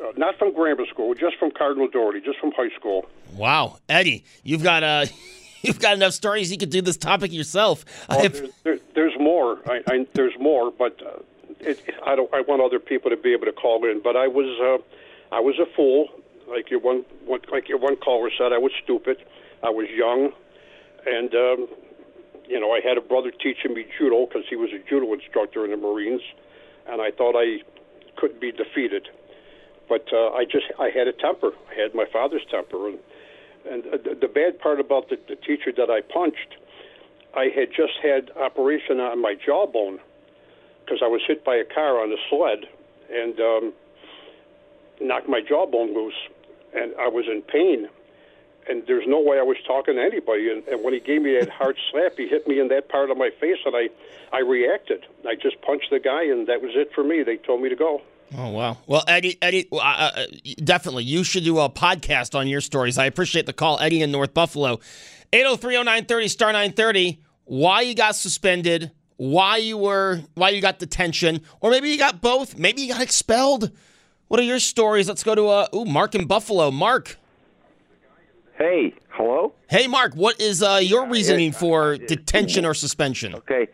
uh, 0.00 0.12
not 0.16 0.38
from 0.38 0.54
grammar 0.54 0.86
school, 0.86 1.14
just 1.14 1.36
from 1.36 1.50
Cardinal 1.50 1.88
Doherty, 1.88 2.20
just 2.20 2.38
from 2.38 2.52
high 2.52 2.74
school. 2.78 3.06
Wow, 3.34 3.78
Eddie, 3.88 4.24
you've 4.44 4.62
got 4.62 4.82
uh, 4.82 5.06
you've 5.62 5.80
got 5.80 5.94
enough 5.94 6.12
stories. 6.12 6.50
You 6.50 6.58
could 6.58 6.70
do 6.70 6.80
this 6.80 6.96
topic 6.96 7.32
yourself. 7.32 7.84
Oh, 8.08 8.22
have- 8.22 8.32
there's, 8.32 8.50
there, 8.62 8.78
there's 8.94 9.18
more. 9.18 9.58
I, 9.66 9.82
I, 9.88 10.06
there's 10.14 10.38
more, 10.38 10.70
but 10.70 11.00
uh, 11.04 11.18
it, 11.60 11.82
I 12.06 12.14
don't. 12.14 12.32
I 12.32 12.40
want 12.42 12.62
other 12.62 12.78
people 12.78 13.10
to 13.10 13.16
be 13.16 13.32
able 13.32 13.46
to 13.46 13.52
call 13.52 13.84
in. 13.84 14.00
But 14.00 14.16
I 14.16 14.28
was, 14.28 14.46
uh, 14.60 15.34
I 15.34 15.40
was 15.40 15.58
a 15.58 15.66
fool. 15.74 16.08
Like 16.50 16.70
your 16.70 16.80
one, 16.80 17.04
one, 17.24 17.40
like 17.52 17.68
your 17.68 17.78
one 17.78 17.96
caller 17.96 18.30
said, 18.36 18.52
I 18.52 18.58
was 18.58 18.72
stupid. 18.82 19.18
I 19.62 19.70
was 19.70 19.88
young, 19.90 20.32
and 21.06 21.34
um, 21.34 21.68
you 22.48 22.58
know, 22.58 22.72
I 22.72 22.80
had 22.82 22.98
a 22.98 23.00
brother 23.00 23.30
teaching 23.30 23.74
me 23.74 23.86
judo 23.96 24.26
because 24.26 24.42
he 24.50 24.56
was 24.56 24.70
a 24.72 24.78
judo 24.88 25.12
instructor 25.12 25.64
in 25.64 25.70
the 25.70 25.76
Marines, 25.76 26.22
and 26.88 27.00
I 27.00 27.10
thought 27.10 27.36
I 27.36 27.62
couldn't 28.16 28.40
be 28.40 28.50
defeated. 28.50 29.08
But 29.88 30.06
uh, 30.12 30.30
I 30.30 30.44
just, 30.44 30.66
I 30.78 30.90
had 30.90 31.06
a 31.08 31.12
temper. 31.12 31.52
I 31.70 31.80
had 31.80 31.94
my 31.94 32.06
father's 32.12 32.42
temper, 32.50 32.88
and 32.88 32.98
and 33.70 33.86
uh, 33.86 33.98
the, 34.02 34.14
the 34.20 34.28
bad 34.28 34.58
part 34.58 34.80
about 34.80 35.08
the, 35.08 35.18
the 35.28 35.36
teacher 35.36 35.72
that 35.76 35.90
I 35.90 36.00
punched, 36.00 36.56
I 37.34 37.44
had 37.54 37.68
just 37.70 37.94
had 38.02 38.30
operation 38.36 38.98
on 39.00 39.20
my 39.20 39.34
jawbone 39.34 39.98
because 40.84 41.00
I 41.04 41.08
was 41.08 41.20
hit 41.26 41.44
by 41.44 41.56
a 41.56 41.64
car 41.64 42.02
on 42.02 42.10
a 42.10 42.16
sled 42.28 42.66
and 43.12 43.38
um, 43.38 43.72
knocked 45.00 45.28
my 45.28 45.40
jawbone 45.40 45.94
loose, 45.94 46.14
and 46.74 46.94
I 46.98 47.08
was 47.08 47.26
in 47.26 47.42
pain. 47.42 47.88
And 48.68 48.86
there's 48.86 49.06
no 49.06 49.20
way 49.20 49.38
I 49.38 49.42
was 49.42 49.56
talking 49.66 49.96
to 49.96 50.02
anybody. 50.02 50.50
And, 50.50 50.62
and 50.68 50.84
when 50.84 50.92
he 50.94 51.00
gave 51.00 51.22
me 51.22 51.36
that 51.38 51.48
hard 51.60 51.76
slap, 51.90 52.12
he 52.16 52.28
hit 52.28 52.46
me 52.46 52.60
in 52.60 52.68
that 52.68 52.88
part 52.88 53.10
of 53.10 53.16
my 53.16 53.30
face, 53.40 53.58
and 53.64 53.74
I, 53.74 53.88
I 54.32 54.40
reacted. 54.40 55.06
I 55.26 55.34
just 55.34 55.60
punched 55.62 55.90
the 55.90 55.98
guy, 55.98 56.24
and 56.24 56.46
that 56.46 56.62
was 56.62 56.72
it 56.74 56.92
for 56.94 57.02
me. 57.02 57.22
They 57.22 57.36
told 57.36 57.62
me 57.62 57.68
to 57.68 57.76
go. 57.76 58.02
Oh 58.36 58.50
wow! 58.50 58.78
Well, 58.86 59.02
Eddie, 59.08 59.38
Eddie, 59.42 59.66
uh, 59.72 60.24
definitely, 60.62 61.02
you 61.02 61.24
should 61.24 61.42
do 61.42 61.58
a 61.58 61.68
podcast 61.68 62.38
on 62.38 62.46
your 62.46 62.60
stories. 62.60 62.96
I 62.96 63.06
appreciate 63.06 63.46
the 63.46 63.52
call, 63.52 63.80
Eddie 63.80 64.02
in 64.02 64.12
North 64.12 64.34
Buffalo, 64.34 64.78
8030930 65.32 66.30
star 66.30 66.52
nine 66.52 66.72
thirty. 66.72 67.20
Why 67.44 67.80
you 67.80 67.96
got 67.96 68.14
suspended? 68.14 68.92
Why 69.16 69.56
you 69.56 69.76
were? 69.76 70.20
Why 70.34 70.50
you 70.50 70.60
got 70.60 70.78
detention? 70.78 71.40
Or 71.60 71.72
maybe 71.72 71.90
you 71.90 71.98
got 71.98 72.20
both? 72.20 72.56
Maybe 72.56 72.82
you 72.82 72.92
got 72.92 73.02
expelled? 73.02 73.72
What 74.30 74.38
are 74.38 74.44
your 74.44 74.60
stories? 74.60 75.08
Let's 75.08 75.24
go 75.24 75.34
to 75.34 75.48
uh, 75.48 75.66
ooh, 75.74 75.84
Mark 75.84 76.14
in 76.14 76.24
Buffalo. 76.24 76.70
Mark. 76.70 77.18
Hey, 78.56 78.94
hello. 79.08 79.54
Hey, 79.68 79.88
Mark. 79.88 80.14
What 80.14 80.40
is 80.40 80.62
uh, 80.62 80.78
your 80.80 81.08
reasoning 81.08 81.50
for 81.50 81.96
detention 81.96 82.64
or 82.64 82.72
suspension? 82.72 83.34
Okay. 83.34 83.66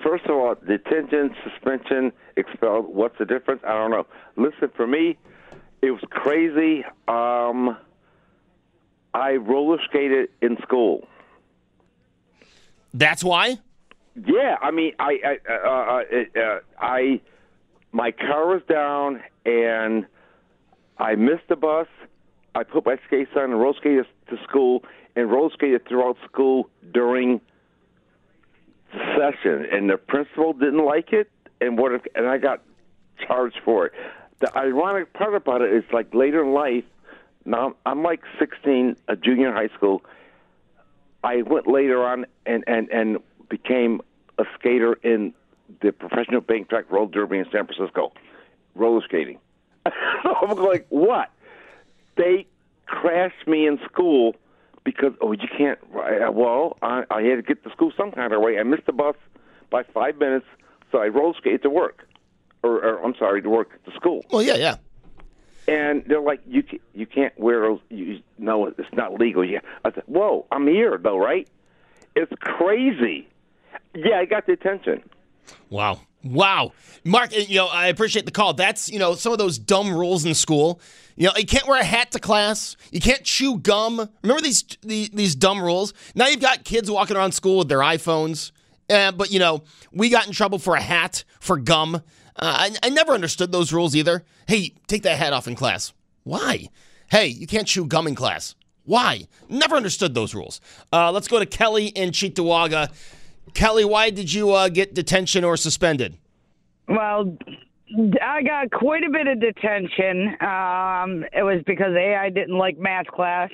First 0.00 0.26
of 0.26 0.36
all, 0.36 0.54
detention, 0.54 1.34
suspension, 1.42 2.12
expelled. 2.36 2.94
What's 2.94 3.18
the 3.18 3.24
difference? 3.24 3.60
I 3.66 3.72
don't 3.72 3.90
know. 3.90 4.06
Listen, 4.36 4.70
for 4.76 4.86
me, 4.86 5.18
it 5.82 5.90
was 5.90 6.02
crazy. 6.10 6.84
Um, 7.08 7.76
I 9.14 9.32
roller 9.32 9.78
skated 9.88 10.28
in 10.40 10.58
school. 10.62 11.08
That's 12.94 13.24
why. 13.24 13.58
Yeah, 14.14 14.58
I 14.62 14.70
mean, 14.70 14.92
I, 15.00 15.18
I, 15.24 15.52
uh, 15.52 15.68
uh, 15.68 16.40
uh, 16.40 16.58
I, 16.78 17.20
my 17.92 18.10
car 18.10 18.46
was 18.48 18.62
down 18.68 19.22
and 19.44 20.06
I 20.98 21.14
missed 21.14 21.48
the 21.48 21.56
bus. 21.56 21.86
I 22.54 22.64
put 22.64 22.84
my 22.84 22.96
skates 23.06 23.30
on 23.36 23.44
and 23.44 23.60
roller 23.60 23.74
skated 23.78 24.06
to 24.28 24.36
school 24.44 24.84
and 25.14 25.30
roller 25.30 25.50
skated 25.52 25.86
throughout 25.86 26.16
school 26.26 26.68
during 26.92 27.40
session, 28.92 29.66
and 29.70 29.88
the 29.90 29.96
principal 29.96 30.52
didn't 30.52 30.84
like 30.84 31.12
it, 31.12 31.30
and 31.60 31.78
what? 31.78 31.92
If, 31.92 32.02
and 32.14 32.26
I 32.26 32.38
got 32.38 32.62
charged 33.26 33.60
for 33.64 33.86
it. 33.86 33.92
The 34.40 34.56
ironic 34.56 35.12
part 35.12 35.34
about 35.34 35.62
it 35.62 35.72
is, 35.72 35.84
like 35.92 36.14
later 36.14 36.42
in 36.42 36.52
life, 36.52 36.84
now 37.44 37.76
I'm 37.86 38.02
like 38.02 38.22
16, 38.38 38.96
a 39.08 39.16
junior 39.16 39.48
in 39.48 39.54
high 39.54 39.74
school. 39.76 40.02
I 41.24 41.42
went 41.42 41.66
later 41.66 42.04
on 42.04 42.26
and 42.46 42.64
and 42.66 42.90
and 42.90 43.18
became 43.48 44.00
a 44.38 44.44
skater 44.58 44.94
in 45.02 45.34
the 45.80 45.92
professional 45.92 46.40
bank 46.40 46.68
track 46.68 46.90
roller 46.90 47.10
derby 47.10 47.38
in 47.38 47.46
San 47.50 47.66
Francisco, 47.66 48.12
roller 48.74 49.02
skating. 49.02 49.38
I'm 49.86 50.56
like, 50.58 50.86
what? 50.90 51.30
They 52.16 52.46
crashed 52.86 53.46
me 53.46 53.66
in 53.66 53.78
school 53.90 54.36
because 54.84 55.12
oh 55.20 55.32
you 55.32 55.48
can't. 55.56 55.78
Well, 55.92 56.76
I, 56.82 57.04
I 57.10 57.22
had 57.22 57.36
to 57.36 57.42
get 57.42 57.62
to 57.64 57.70
school 57.70 57.92
some 57.96 58.12
kind 58.12 58.32
of 58.32 58.40
way. 58.40 58.58
I 58.58 58.62
missed 58.62 58.86
the 58.86 58.92
bus 58.92 59.16
by 59.70 59.82
five 59.82 60.18
minutes, 60.18 60.46
so 60.90 60.98
I 60.98 61.08
roller 61.08 61.34
skated 61.38 61.62
to 61.62 61.70
work, 61.70 62.06
or, 62.62 62.84
or 62.84 63.04
I'm 63.04 63.14
sorry, 63.18 63.42
to 63.42 63.48
work 63.48 63.82
to 63.84 63.92
school. 63.92 64.24
Well, 64.30 64.42
yeah, 64.42 64.56
yeah. 64.56 64.76
And 65.68 66.04
they're 66.06 66.20
like, 66.20 66.40
you 66.46 66.64
you 66.94 67.06
can't 67.06 67.36
wear 67.38 67.60
those. 67.60 67.80
You, 67.88 68.20
no, 68.38 68.66
it's 68.66 68.92
not 68.92 69.14
legal. 69.14 69.44
Yeah, 69.44 69.60
I 69.84 69.92
said, 69.92 70.04
whoa, 70.06 70.46
I'm 70.50 70.66
here 70.66 70.98
though, 70.98 71.18
right? 71.18 71.48
It's 72.14 72.32
crazy. 72.40 73.28
Yeah, 73.94 74.18
I 74.18 74.24
got 74.24 74.46
the 74.46 74.52
attention. 74.52 75.02
Wow. 75.70 76.00
Wow. 76.24 76.72
Mark, 77.04 77.36
you 77.36 77.56
know, 77.56 77.66
I 77.66 77.88
appreciate 77.88 78.26
the 78.26 78.32
call. 78.32 78.54
That's, 78.54 78.88
you 78.88 78.98
know, 78.98 79.14
some 79.14 79.32
of 79.32 79.38
those 79.38 79.58
dumb 79.58 79.92
rules 79.92 80.24
in 80.24 80.34
school. 80.34 80.80
You 81.16 81.26
know, 81.26 81.32
you 81.36 81.46
can't 81.46 81.66
wear 81.66 81.80
a 81.80 81.84
hat 81.84 82.12
to 82.12 82.20
class. 82.20 82.76
You 82.90 83.00
can't 83.00 83.24
chew 83.24 83.58
gum. 83.58 84.08
Remember 84.22 84.42
these 84.42 84.64
these, 84.82 85.10
these 85.10 85.34
dumb 85.34 85.60
rules? 85.60 85.92
Now 86.14 86.28
you've 86.28 86.40
got 86.40 86.64
kids 86.64 86.90
walking 86.90 87.16
around 87.16 87.32
school 87.32 87.58
with 87.58 87.68
their 87.68 87.80
iPhones. 87.80 88.52
Uh, 88.88 89.10
but, 89.12 89.30
you 89.30 89.38
know, 89.38 89.64
we 89.92 90.10
got 90.10 90.26
in 90.26 90.32
trouble 90.32 90.58
for 90.58 90.76
a 90.76 90.80
hat, 90.80 91.24
for 91.40 91.56
gum. 91.56 91.96
Uh, 91.96 92.00
I, 92.36 92.70
I 92.82 92.88
never 92.90 93.12
understood 93.12 93.50
those 93.50 93.72
rules 93.72 93.96
either. 93.96 94.24
Hey, 94.46 94.74
take 94.86 95.02
that 95.02 95.18
hat 95.18 95.32
off 95.32 95.48
in 95.48 95.54
class. 95.54 95.92
Why? 96.24 96.68
Hey, 97.10 97.26
you 97.26 97.46
can't 97.46 97.66
chew 97.66 97.86
gum 97.86 98.06
in 98.06 98.14
class. 98.14 98.54
Why? 98.84 99.28
Never 99.48 99.76
understood 99.76 100.14
those 100.14 100.34
rules. 100.34 100.60
Uh, 100.92 101.12
let's 101.12 101.28
go 101.28 101.38
to 101.38 101.46
Kelly 101.46 101.86
in 101.86 102.10
Cheektowaga. 102.10 102.90
Kelly, 103.54 103.84
why 103.84 104.10
did 104.10 104.32
you 104.32 104.52
uh, 104.52 104.68
get 104.68 104.94
detention 104.94 105.44
or 105.44 105.56
suspended? 105.56 106.16
Well, 106.88 107.36
I 108.22 108.42
got 108.42 108.70
quite 108.70 109.04
a 109.04 109.10
bit 109.10 109.26
of 109.26 109.40
detention. 109.40 110.28
Um, 110.40 111.24
it 111.32 111.42
was 111.42 111.62
because 111.66 111.94
A, 111.96 112.16
I 112.16 112.30
didn't 112.30 112.56
like 112.56 112.78
math 112.78 113.06
class, 113.06 113.50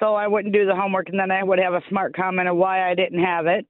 so 0.00 0.14
I 0.14 0.26
wouldn't 0.26 0.54
do 0.54 0.66
the 0.66 0.74
homework, 0.74 1.08
and 1.08 1.18
then 1.18 1.30
I 1.30 1.42
would 1.42 1.58
have 1.58 1.74
a 1.74 1.82
smart 1.88 2.16
comment 2.16 2.48
of 2.48 2.56
why 2.56 2.90
I 2.90 2.94
didn't 2.94 3.22
have 3.22 3.46
it. 3.46 3.66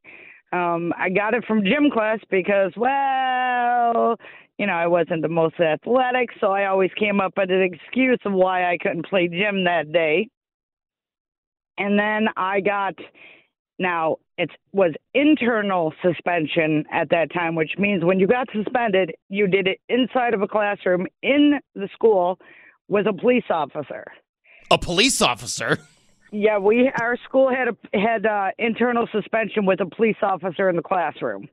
Um, 0.53 0.93
I 0.97 1.11
got 1.11 1.35
it 1.35 1.45
from 1.47 1.65
gym 1.65 1.91
class 1.93 2.21
because, 2.31 2.73
well, 2.77 4.17
you 4.59 4.67
know, 4.67 4.73
I 4.73 4.87
wasn't 4.87 5.23
the 5.23 5.29
most 5.29 5.59
athletic, 5.59 6.31
so 6.41 6.53
I 6.53 6.67
always 6.67 6.93
came 6.97 7.21
up 7.21 7.33
with 7.37 7.51
an 7.51 7.63
excuse 7.63 8.21
of 8.25 8.33
why 8.33 8.71
I 8.71 8.79
couldn't 8.81 9.07
play 9.07 9.27
gym 9.27 9.65
that 9.65 9.93
day. 9.93 10.29
And 11.77 11.99
then 11.99 12.29
I 12.37 12.61
got 12.61 12.95
now 13.79 14.17
it 14.39 14.51
was 14.73 14.93
internal 15.15 15.93
suspension 16.03 16.85
at 16.93 17.11
that 17.11 17.33
time, 17.33 17.55
which 17.55 17.73
means 17.79 18.05
when 18.05 18.19
you 18.19 18.27
got 18.27 18.49
suspended, 18.53 19.13
you 19.29 19.47
did 19.47 19.67
it 19.67 19.81
inside 19.89 20.35
of 20.35 20.43
a 20.43 20.49
classroom 20.49 21.07
in 21.23 21.61
the 21.75 21.89
school 21.93 22.39
with 22.89 23.07
a 23.07 23.13
police 23.13 23.45
officer. 23.51 24.05
A 24.71 24.79
police 24.79 25.21
officer. 25.23 25.79
Yeah, 26.33 26.59
we 26.59 26.91
our 27.01 27.17
school 27.29 27.49
had 27.49 27.69
a 27.69 27.99
had 27.99 28.27
uh, 28.27 28.51
internal 28.59 29.07
suspension 29.13 29.67
with 29.67 29.81
a 29.81 29.87
police 29.87 30.17
officer 30.21 30.69
in 30.69 30.75
the 30.75 30.83
classroom. 30.83 31.49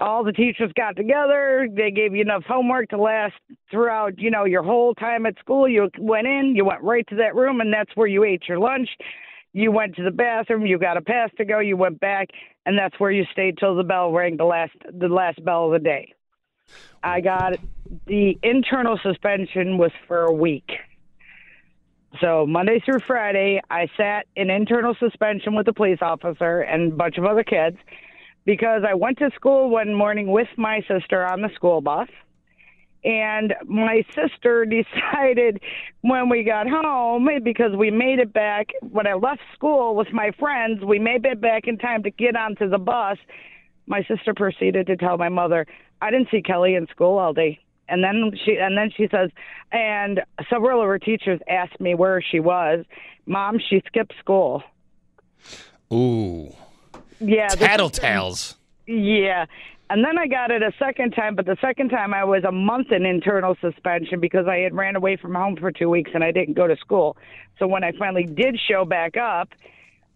All 0.00 0.24
the 0.24 0.32
teachers 0.32 0.72
got 0.76 0.96
together. 0.96 1.68
They 1.72 1.90
gave 1.90 2.14
you 2.14 2.22
enough 2.22 2.42
homework 2.46 2.90
to 2.90 2.98
last 2.98 3.34
throughout, 3.70 4.18
you 4.18 4.30
know, 4.30 4.44
your 4.44 4.62
whole 4.62 4.94
time 4.94 5.24
at 5.24 5.38
school. 5.38 5.68
You 5.68 5.88
went 5.98 6.26
in, 6.26 6.54
you 6.54 6.64
went 6.64 6.82
right 6.82 7.06
to 7.08 7.16
that 7.16 7.34
room, 7.34 7.60
and 7.60 7.72
that's 7.72 7.94
where 7.94 8.06
you 8.06 8.24
ate 8.24 8.42
your 8.48 8.58
lunch. 8.58 8.90
You 9.56 9.72
went 9.72 9.96
to 9.96 10.02
the 10.02 10.10
bathroom, 10.10 10.66
you 10.66 10.78
got 10.78 10.98
a 10.98 11.00
pass 11.00 11.30
to 11.38 11.46
go, 11.46 11.60
you 11.60 11.78
went 11.78 11.98
back, 11.98 12.28
and 12.66 12.78
that's 12.78 13.00
where 13.00 13.10
you 13.10 13.24
stayed 13.32 13.56
till 13.56 13.74
the 13.74 13.84
bell 13.84 14.12
rang 14.12 14.36
the 14.36 14.44
last 14.44 14.74
the 14.92 15.08
last 15.08 15.42
bell 15.42 15.64
of 15.64 15.72
the 15.72 15.78
day. 15.78 16.12
I 17.02 17.22
got 17.22 17.54
the 18.06 18.38
internal 18.42 19.00
suspension 19.02 19.78
was 19.78 19.92
for 20.06 20.24
a 20.24 20.32
week. 20.32 20.72
So 22.20 22.44
Monday 22.44 22.82
through 22.84 23.00
Friday, 23.06 23.62
I 23.70 23.88
sat 23.96 24.26
in 24.36 24.50
internal 24.50 24.94
suspension 25.00 25.54
with 25.54 25.66
a 25.68 25.72
police 25.72 26.00
officer 26.02 26.60
and 26.60 26.92
a 26.92 26.94
bunch 26.94 27.16
of 27.16 27.24
other 27.24 27.42
kids 27.42 27.78
because 28.44 28.82
I 28.86 28.92
went 28.92 29.16
to 29.20 29.30
school 29.34 29.70
one 29.70 29.94
morning 29.94 30.30
with 30.30 30.48
my 30.58 30.82
sister 30.86 31.24
on 31.24 31.40
the 31.40 31.48
school 31.54 31.80
bus. 31.80 32.08
And 33.06 33.54
my 33.64 34.04
sister 34.14 34.66
decided 34.66 35.62
when 36.02 36.28
we 36.28 36.42
got 36.42 36.68
home, 36.68 37.28
because 37.42 37.74
we 37.76 37.90
made 37.90 38.18
it 38.18 38.32
back, 38.32 38.70
when 38.90 39.06
I 39.06 39.14
left 39.14 39.40
school 39.54 39.94
with 39.94 40.12
my 40.12 40.32
friends, 40.38 40.84
we 40.84 40.98
made 40.98 41.24
it 41.24 41.40
back 41.40 41.68
in 41.68 41.78
time 41.78 42.02
to 42.02 42.10
get 42.10 42.36
onto 42.36 42.68
the 42.68 42.78
bus. 42.78 43.16
My 43.86 44.02
sister 44.02 44.34
proceeded 44.34 44.88
to 44.88 44.96
tell 44.96 45.16
my 45.16 45.28
mother, 45.28 45.66
I 46.02 46.10
didn't 46.10 46.28
see 46.30 46.42
Kelly 46.42 46.74
in 46.74 46.88
school 46.88 47.18
all 47.18 47.32
day. 47.32 47.60
And 47.88 48.02
then 48.02 48.32
she 48.44 48.56
and 48.56 48.76
then 48.76 48.90
she 48.94 49.06
says, 49.08 49.30
and 49.70 50.20
several 50.50 50.80
of 50.80 50.88
her 50.88 50.98
teachers 50.98 51.38
asked 51.48 51.80
me 51.80 51.94
where 51.94 52.20
she 52.20 52.40
was. 52.40 52.84
Mom, 53.26 53.60
she 53.60 53.80
skipped 53.86 54.14
school. 54.18 54.64
Ooh. 55.92 56.52
Yeah. 57.20 57.46
Tattletales. 57.50 58.56
Yeah. 58.88 59.46
And 59.88 60.04
then 60.04 60.18
I 60.18 60.26
got 60.26 60.50
it 60.50 60.62
a 60.62 60.72
second 60.78 61.12
time, 61.12 61.36
but 61.36 61.46
the 61.46 61.56
second 61.60 61.90
time 61.90 62.12
I 62.12 62.24
was 62.24 62.42
a 62.42 62.50
month 62.50 62.90
in 62.90 63.06
internal 63.06 63.56
suspension 63.60 64.18
because 64.18 64.48
I 64.48 64.56
had 64.58 64.74
ran 64.74 64.96
away 64.96 65.16
from 65.16 65.34
home 65.34 65.56
for 65.56 65.70
two 65.70 65.88
weeks 65.88 66.10
and 66.12 66.24
I 66.24 66.32
didn't 66.32 66.54
go 66.54 66.66
to 66.66 66.76
school. 66.76 67.16
So 67.58 67.68
when 67.68 67.84
I 67.84 67.92
finally 67.92 68.24
did 68.24 68.58
show 68.58 68.84
back 68.84 69.16
up, 69.16 69.50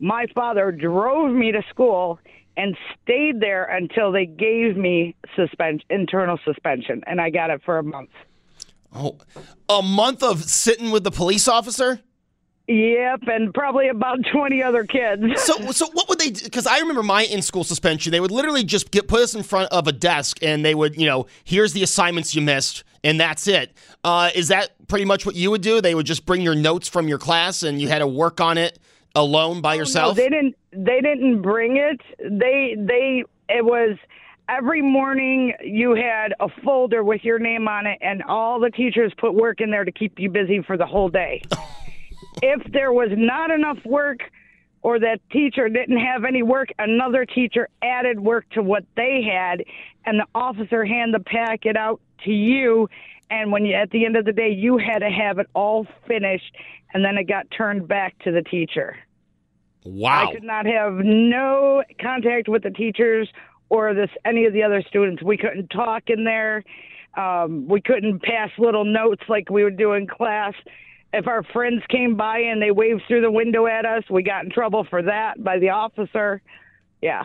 my 0.01 0.27
father 0.35 0.73
drove 0.73 1.33
me 1.33 1.53
to 1.53 1.63
school 1.71 2.19
and 2.57 2.77
stayed 3.03 3.41
there 3.41 3.65
until 3.65 4.11
they 4.11 4.27
gave 4.27 4.77
me 4.77 5.15
suspension, 5.37 5.87
internal 5.89 6.39
suspension, 6.45 7.03
and 7.07 7.21
I 7.21 7.31
got 7.31 7.51
it 7.51 7.63
for 7.65 7.79
a 7.79 7.83
month. 7.83 8.11
Oh, 8.93 9.19
a 9.69 9.83
month 9.83 10.25
of 10.25 10.43
sitting 10.45 10.91
with 10.91 11.05
the 11.05 11.13
police 11.13 11.47
officer. 11.47 12.01
Yep, 12.71 13.23
and 13.27 13.53
probably 13.53 13.89
about 13.89 14.19
20 14.33 14.63
other 14.63 14.85
kids. 14.85 15.43
So, 15.43 15.73
so 15.73 15.91
what 15.93 16.09
would 16.09 16.21
they? 16.21 16.31
Because 16.31 16.69
I 16.69 16.79
remember 16.79 17.03
my 17.03 17.25
in-school 17.25 17.65
suspension. 17.65 18.13
They 18.13 18.21
would 18.21 18.31
literally 18.31 18.63
just 18.63 18.93
get 18.93 19.09
put 19.09 19.21
us 19.23 19.35
in 19.35 19.43
front 19.43 19.73
of 19.73 19.89
a 19.89 19.93
desk, 19.93 20.39
and 20.41 20.65
they 20.65 20.77
would, 20.77 20.97
you 20.97 21.07
know, 21.07 21.27
here's 21.43 21.73
the 21.73 21.83
assignments 21.83 22.33
you 22.35 22.43
missed, 22.43 22.85
and 23.03 23.19
that's 23.19 23.49
it. 23.49 23.73
Uh, 24.05 24.31
is 24.37 24.49
that 24.49 24.71
pretty 24.87 25.05
much 25.05 25.27
what 25.27 25.35
you 25.35 25.51
would 25.51 25.63
do? 25.63 25.81
They 25.81 25.97
would 25.97 26.07
just 26.07 26.25
bring 26.25 26.43
your 26.43 26.55
notes 26.55 26.87
from 26.87 27.09
your 27.09 27.19
class, 27.19 27.65
and 27.65 27.81
you 27.81 27.89
had 27.89 27.99
to 27.99 28.07
work 28.07 28.41
on 28.41 28.57
it 28.57 28.79
alone 29.17 29.61
by 29.61 29.75
yourself. 29.75 30.17
No, 30.17 30.23
they 30.23 30.29
didn't. 30.29 30.57
They 30.71 31.01
didn't 31.01 31.43
bring 31.43 31.77
it. 31.77 32.01
They 32.21 32.77
they 32.79 33.25
it 33.49 33.65
was 33.65 33.97
every 34.49 34.81
morning 34.81 35.55
you 35.61 35.97
had 35.97 36.35
a 36.39 36.49
folder 36.63 37.03
with 37.03 37.25
your 37.25 37.41
name 37.41 37.67
on 37.67 37.89
it, 37.89 37.99
and 38.01 38.23
all 38.23 38.61
the 38.61 38.71
teachers 38.71 39.13
put 39.19 39.35
work 39.35 39.61
in 39.61 39.73
there 39.73 39.85
to 39.85 39.91
keep 39.91 40.21
you 40.21 40.31
busy 40.31 40.63
for 40.63 40.77
the 40.77 40.87
whole 40.87 41.09
day. 41.09 41.43
if 42.43 42.73
there 42.73 42.93
was 42.93 43.11
not 43.13 43.51
enough 43.51 43.79
work. 43.85 44.21
Or 44.83 44.99
that 44.99 45.21
teacher 45.31 45.69
didn't 45.69 45.99
have 45.99 46.25
any 46.25 46.43
work, 46.43 46.71
another 46.79 47.27
teacher 47.27 47.69
added 47.83 48.19
work 48.19 48.49
to 48.53 48.63
what 48.63 48.83
they 48.97 49.23
had, 49.23 49.63
and 50.07 50.19
the 50.19 50.25
officer 50.35 50.87
handed 50.87 51.21
the 51.21 51.25
packet 51.25 51.77
out 51.77 52.01
to 52.25 52.31
you. 52.31 52.89
And 53.29 53.53
when 53.53 53.67
you, 53.67 53.75
at 53.75 53.91
the 53.91 54.07
end 54.07 54.17
of 54.17 54.25
the 54.25 54.33
day, 54.33 54.49
you 54.49 54.79
had 54.79 55.01
to 55.01 55.11
have 55.11 55.39
it 55.39 55.49
all 55.53 55.87
finished, 56.09 56.57
and 56.95 57.05
then 57.05 57.19
it 57.19 57.25
got 57.25 57.51
turned 57.51 57.89
back 57.89 58.19
to 58.21 58.33
the 58.33 58.41
teacher. 58.41 58.97
Wow. 59.85 60.31
I 60.31 60.33
could 60.33 60.45
not 60.45 60.65
have 60.65 60.95
no 60.95 61.83
contact 62.01 62.49
with 62.49 62.63
the 62.63 62.71
teachers 62.71 63.29
or 63.69 63.93
this 63.93 64.09
any 64.25 64.47
of 64.47 64.55
the 64.55 64.63
other 64.63 64.83
students. 64.89 65.23
We 65.23 65.37
couldn't 65.37 65.69
talk 65.69 66.05
in 66.09 66.25
there. 66.25 66.65
Um, 67.19 67.69
we 67.69 67.83
couldn't 67.83 68.23
pass 68.23 68.49
little 68.57 68.87
notes 68.87 69.25
like 69.29 69.51
we 69.51 69.63
would 69.63 69.77
do 69.77 69.93
in 69.93 70.07
class. 70.07 70.55
If 71.13 71.27
our 71.27 71.43
friends 71.43 71.83
came 71.89 72.17
by 72.17 72.39
and 72.39 72.63
they 72.63 72.71
waved 72.71 73.03
through 73.09 73.23
the 73.23 73.31
window 73.31 73.67
at 73.67 73.85
us, 73.85 74.05
we 74.09 74.23
got 74.23 74.45
in 74.45 74.51
trouble 74.51 74.85
for 74.89 75.03
that 75.03 75.43
by 75.43 75.59
the 75.59 75.71
officer. 75.71 76.41
Yeah. 77.03 77.25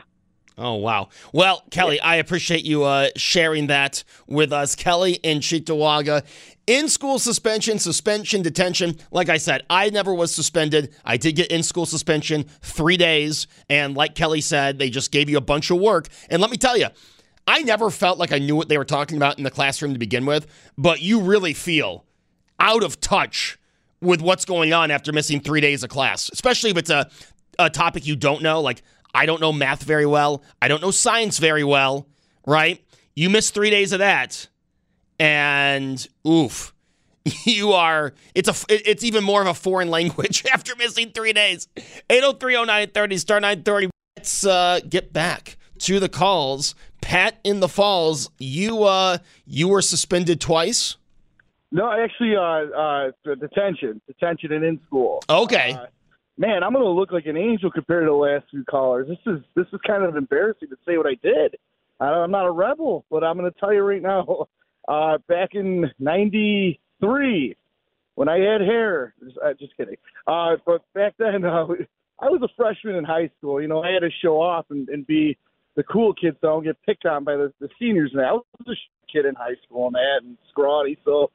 Oh 0.58 0.76
wow! 0.76 1.10
Well, 1.34 1.64
Kelly, 1.70 2.00
I 2.00 2.16
appreciate 2.16 2.64
you 2.64 2.84
uh, 2.84 3.10
sharing 3.18 3.68
that 3.68 4.06
with 4.26 4.54
us, 4.54 4.74
Kelly 4.74 5.14
in 5.16 5.40
Cheektowaga. 5.40 6.24
In 6.66 6.88
school 6.88 7.20
suspension, 7.20 7.78
suspension, 7.78 8.42
detention. 8.42 8.98
Like 9.12 9.28
I 9.28 9.36
said, 9.36 9.64
I 9.70 9.90
never 9.90 10.14
was 10.14 10.34
suspended. 10.34 10.96
I 11.04 11.18
did 11.18 11.36
get 11.36 11.52
in 11.52 11.62
school 11.62 11.86
suspension 11.86 12.46
three 12.62 12.96
days, 12.96 13.48
and 13.70 13.96
like 13.96 14.16
Kelly 14.16 14.40
said, 14.40 14.80
they 14.80 14.90
just 14.90 15.12
gave 15.12 15.30
you 15.30 15.38
a 15.38 15.42
bunch 15.42 15.72
of 15.72 15.78
work. 15.78 16.08
And 16.30 16.42
let 16.42 16.50
me 16.50 16.58
tell 16.58 16.78
you, 16.78 16.88
I 17.46 17.62
never 17.64 17.92
felt 17.92 18.18
like 18.18 18.32
I 18.32 18.40
knew 18.40 18.56
what 18.56 18.70
they 18.70 18.78
were 18.78 18.86
talking 18.86 19.18
about 19.18 19.38
in 19.38 19.44
the 19.44 19.52
classroom 19.52 19.92
to 19.92 20.00
begin 20.00 20.26
with, 20.26 20.48
but 20.78 21.02
you 21.02 21.20
really 21.20 21.54
feel 21.54 22.06
out 22.60 22.82
of 22.82 23.02
touch 23.02 23.60
with 24.06 24.22
what's 24.22 24.46
going 24.46 24.74
on 24.74 24.92
after 24.92 25.12
missing 25.12 25.40
three 25.40 25.62
days 25.62 25.84
of 25.84 25.90
class, 25.90 26.30
especially 26.32 26.72
if 26.72 26.78
it's 26.78 26.90
a, 26.90 27.10
a 27.60 27.70
topic 27.70 28.06
you 28.06 28.16
don't 28.16 28.42
know. 28.42 28.62
Like, 28.62 28.82
I 29.14 29.26
don't 29.26 29.42
know 29.42 29.52
math 29.52 29.84
very 29.84 30.06
well, 30.06 30.44
I 30.62 30.68
don't 30.68 30.82
know 30.82 30.92
science 30.92 31.38
very 31.40 31.64
well, 31.64 32.08
right? 32.46 32.84
You 33.16 33.30
miss 33.30 33.50
three 33.50 33.70
days 33.70 33.92
of 33.92 34.00
that, 34.00 34.48
and 35.20 36.06
oof. 36.28 36.74
You 37.44 37.72
are. 37.72 38.14
It's 38.36 38.48
a. 38.48 38.54
It's 38.70 39.04
even 39.04 39.24
more 39.24 39.42
of 39.42 39.48
a 39.48 39.56
foreign 39.56 39.90
language 39.98 40.46
after 40.54 40.76
missing 40.76 41.10
three 41.10 41.34
days. 41.34 41.68
8030930 42.08 43.20
star 43.20 43.40
930. 43.40 43.90
Let's 44.16 44.46
uh, 44.46 44.80
get 44.88 45.12
back 45.12 45.58
to 45.80 46.00
the 46.00 46.10
calls. 46.10 46.76
Pat 47.02 47.40
in 47.44 47.60
the 47.60 47.68
Falls, 47.68 48.30
you 48.40 48.84
uh, 48.84 49.20
you 49.46 49.68
were 49.68 49.82
suspended 49.82 50.42
twice. 50.42 50.98
No, 51.72 51.92
actually, 51.92 52.36
uh, 52.36 52.42
uh, 52.42 53.12
detention, 53.24 54.02
detention, 54.08 54.54
and 54.54 54.64
in 54.64 54.80
school. 54.86 55.22
Okay. 55.30 55.74
Uh, 55.74 55.88
man, 56.38 56.64
I'm 56.64 56.74
going 56.74 56.86
to 56.86 56.92
look 56.92 57.12
like 57.12 57.26
an 57.26 57.38
angel 57.38 57.72
compared 57.72 58.04
to 58.04 58.12
the 58.12 58.16
last 58.16 58.46
few 58.52 58.64
callers. 58.64 59.08
This 59.08 59.34
is 59.34 59.42
this 59.56 59.66
is 59.74 59.80
kind 59.86 60.04
of 60.04 60.16
embarrassing 60.16 60.70
to 60.70 60.78
say 60.88 60.98
what 60.98 61.08
I 61.08 61.16
did. 61.22 61.56
I, 62.00 62.06
I'm 62.06 62.32
not 62.32 62.46
a 62.46 62.52
rebel, 62.52 63.06
but 63.10 63.24
I'm 63.24 63.38
going 63.38 63.52
to 63.52 63.60
tell 63.60 63.74
you 63.74 63.82
right 63.82 64.02
now. 64.02 64.48
Uh, 64.88 65.18
back 65.28 65.50
in 65.54 65.92
'93, 65.98 67.58
when 68.14 68.30
I 68.30 68.38
had 68.38 68.62
hair, 68.62 69.16
just, 69.24 69.36
uh, 69.44 69.54
just 69.60 69.76
kidding. 69.76 69.96
Uh, 70.28 70.58
but 70.64 70.84
back 70.94 71.16
then, 71.18 71.44
uh, 71.46 71.66
I 72.20 72.30
was 72.30 72.42
a 72.44 72.48
freshman 72.56 72.94
in 72.94 73.04
high 73.04 73.32
school. 73.36 73.60
You 73.60 73.68
know, 73.68 73.82
I 73.82 73.94
had 73.94 74.02
to 74.02 74.12
show 74.22 74.40
off 74.40 74.68
and, 74.70 74.88
and 74.90 75.08
be 75.08 75.40
the 75.76 75.82
cool 75.82 76.14
kid, 76.14 76.38
so 76.40 76.48
I 76.48 76.52
don't 76.52 76.64
get 76.64 76.78
picked 76.86 77.06
on 77.08 77.24
by 77.24 77.36
the, 77.36 77.52
the 77.60 77.70
seniors. 77.80 78.12
And. 78.14 78.22
I 78.22 78.34
was 78.34 78.44
a 78.68 79.12
kid 79.12 79.26
in 79.26 79.34
high 79.34 79.56
school 79.66 79.88
and 79.88 79.96
that, 79.96 80.20
and 80.22 80.38
scrawny. 80.50 80.98
So 81.04 81.32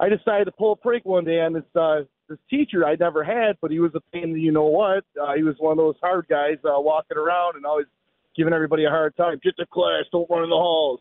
I 0.00 0.08
decided 0.08 0.46
to 0.46 0.52
pull 0.52 0.72
a 0.72 0.76
prank 0.76 1.04
one 1.04 1.24
day 1.24 1.40
on 1.40 1.52
this 1.52 1.62
uh, 1.78 2.00
this 2.28 2.38
teacher 2.48 2.86
I 2.86 2.96
never 2.98 3.22
had, 3.22 3.56
but 3.60 3.70
he 3.70 3.80
was 3.80 3.92
a 3.94 4.00
pain 4.12 4.36
you 4.36 4.50
know 4.50 4.64
what. 4.64 5.04
Uh, 5.20 5.34
he 5.36 5.42
was 5.42 5.56
one 5.58 5.72
of 5.72 5.78
those 5.78 5.96
hard 6.00 6.26
guys 6.28 6.56
uh, 6.64 6.80
walking 6.80 7.18
around 7.18 7.56
and 7.56 7.66
always 7.66 7.86
giving 8.34 8.54
everybody 8.54 8.84
a 8.84 8.88
hard 8.88 9.14
time. 9.16 9.38
Get 9.44 9.56
to 9.58 9.66
class, 9.66 10.04
don't 10.10 10.30
run 10.30 10.44
in 10.44 10.50
the 10.50 10.56
halls. 10.56 11.00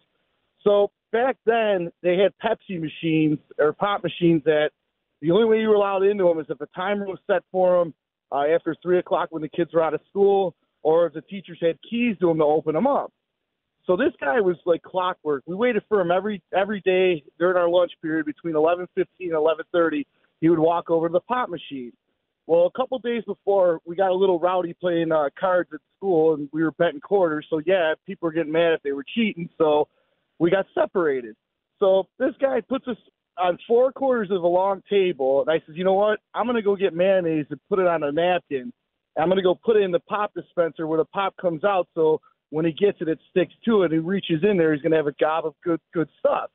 So 0.64 0.92
back 1.14 1.38
then 1.46 1.92
they 2.04 2.18
had 2.18 2.34
Pepsi 2.44 2.82
machines 2.82 3.40
or 3.58 3.72
pop 3.72 4.04
machines 4.04 4.44
that 4.44 4.72
the 5.22 5.32
only 5.32 5.46
way 5.46 5.62
you 5.62 5.70
were 5.70 5.76
allowed 5.76 6.04
into 6.04 6.26
them 6.26 6.40
is 6.40 6.48
if 6.50 6.60
a 6.60 6.68
timer 6.76 7.06
was 7.06 7.20
set 7.26 7.44
for 7.52 7.80
them 7.80 7.94
uh, 8.34 8.54
after 8.54 8.76
three 8.82 9.00
o'clock 9.00 9.30
when 9.32 9.42
the 9.42 9.50
kids 9.50 9.72
were 9.74 9.84
out 9.84 9.94
of 9.94 10.02
school, 10.10 10.56
or 10.82 11.08
if 11.08 11.14
the 11.14 11.22
teachers 11.22 11.58
had 11.62 11.78
keys 11.90 12.18
to 12.20 12.28
them 12.28 12.38
to 12.40 12.44
open 12.44 12.74
them 12.74 12.88
up. 12.88 13.14
So 13.86 13.96
this 13.96 14.14
guy 14.20 14.40
was 14.40 14.58
like 14.66 14.84
clockwork. 14.84 15.44
We 15.48 15.56
waited 15.56 15.84
for 15.90 16.00
him 16.00 16.12
every 16.12 16.42
every 16.56 16.82
day 16.82 17.24
during 17.40 17.58
our 17.58 17.70
lunch 17.70 17.92
period 18.02 18.26
between 18.26 18.54
11:15 18.56 18.86
and 19.20 19.32
11:30. 19.32 20.06
He 20.42 20.50
would 20.50 20.60
walk 20.60 20.90
over 20.90 21.08
to 21.08 21.14
the 21.14 21.22
pop 21.22 21.50
machine. 21.50 21.92
Well, 22.46 22.66
a 22.66 22.72
couple 22.72 22.98
days 23.00 23.24
before, 23.26 23.80
we 23.86 23.96
got 23.96 24.10
a 24.10 24.16
little 24.16 24.40
rowdy 24.40 24.74
playing 24.74 25.12
uh, 25.12 25.30
cards 25.40 25.70
at 25.74 25.82
school, 25.98 26.34
and 26.34 26.50
we 26.52 26.64
were 26.64 26.72
betting 26.72 27.00
quarters. 27.00 27.46
So 27.50 27.62
yeah, 27.66 27.94
people 28.08 28.28
were 28.28 28.34
getting 28.34 28.52
mad 28.52 28.74
if 28.74 28.82
they 28.82 28.92
were 28.92 29.06
cheating. 29.16 29.50
So 29.58 29.88
we 30.40 30.50
got 30.50 30.66
separated. 30.74 31.36
So 31.80 32.08
this 32.18 32.34
guy 32.42 32.62
puts 32.62 32.88
us 32.88 32.98
on 33.38 33.58
four 33.68 33.92
quarters 33.92 34.30
of 34.32 34.44
a 34.44 34.48
long 34.48 34.82
table, 34.90 35.42
and 35.42 35.50
I 35.50 35.64
says, 35.66 35.76
you 35.76 35.84
know 35.84 35.94
what? 35.94 36.20
I'm 36.34 36.46
gonna 36.46 36.62
go 36.62 36.76
get 36.76 36.94
mayonnaise 36.94 37.46
and 37.50 37.60
put 37.70 37.80
it 37.80 37.88
on 37.88 38.04
a 38.04 38.12
napkin. 38.12 38.74
I'm 39.18 39.30
gonna 39.30 39.44
go 39.44 39.56
put 39.56 39.78
it 39.78 39.84
in 39.84 39.92
the 39.92 40.00
pop 40.00 40.34
dispenser 40.34 40.88
where 40.88 40.98
the 40.98 41.06
pop 41.06 41.36
comes 41.38 41.64
out. 41.64 41.88
So 41.94 42.20
when 42.52 42.66
he 42.66 42.72
gets 42.72 43.00
it, 43.02 43.08
it 43.08 43.20
sticks 43.30 43.54
to 43.66 43.84
it. 43.84 43.92
He 43.92 43.98
reaches 44.00 44.44
in 44.44 44.58
there, 44.58 44.74
he's 44.74 44.82
gonna 44.82 44.96
have 44.96 45.08
a 45.08 45.14
gob 45.20 45.46
of 45.46 45.54
good 45.64 45.80
good 45.94 46.10
stuff. 46.20 46.50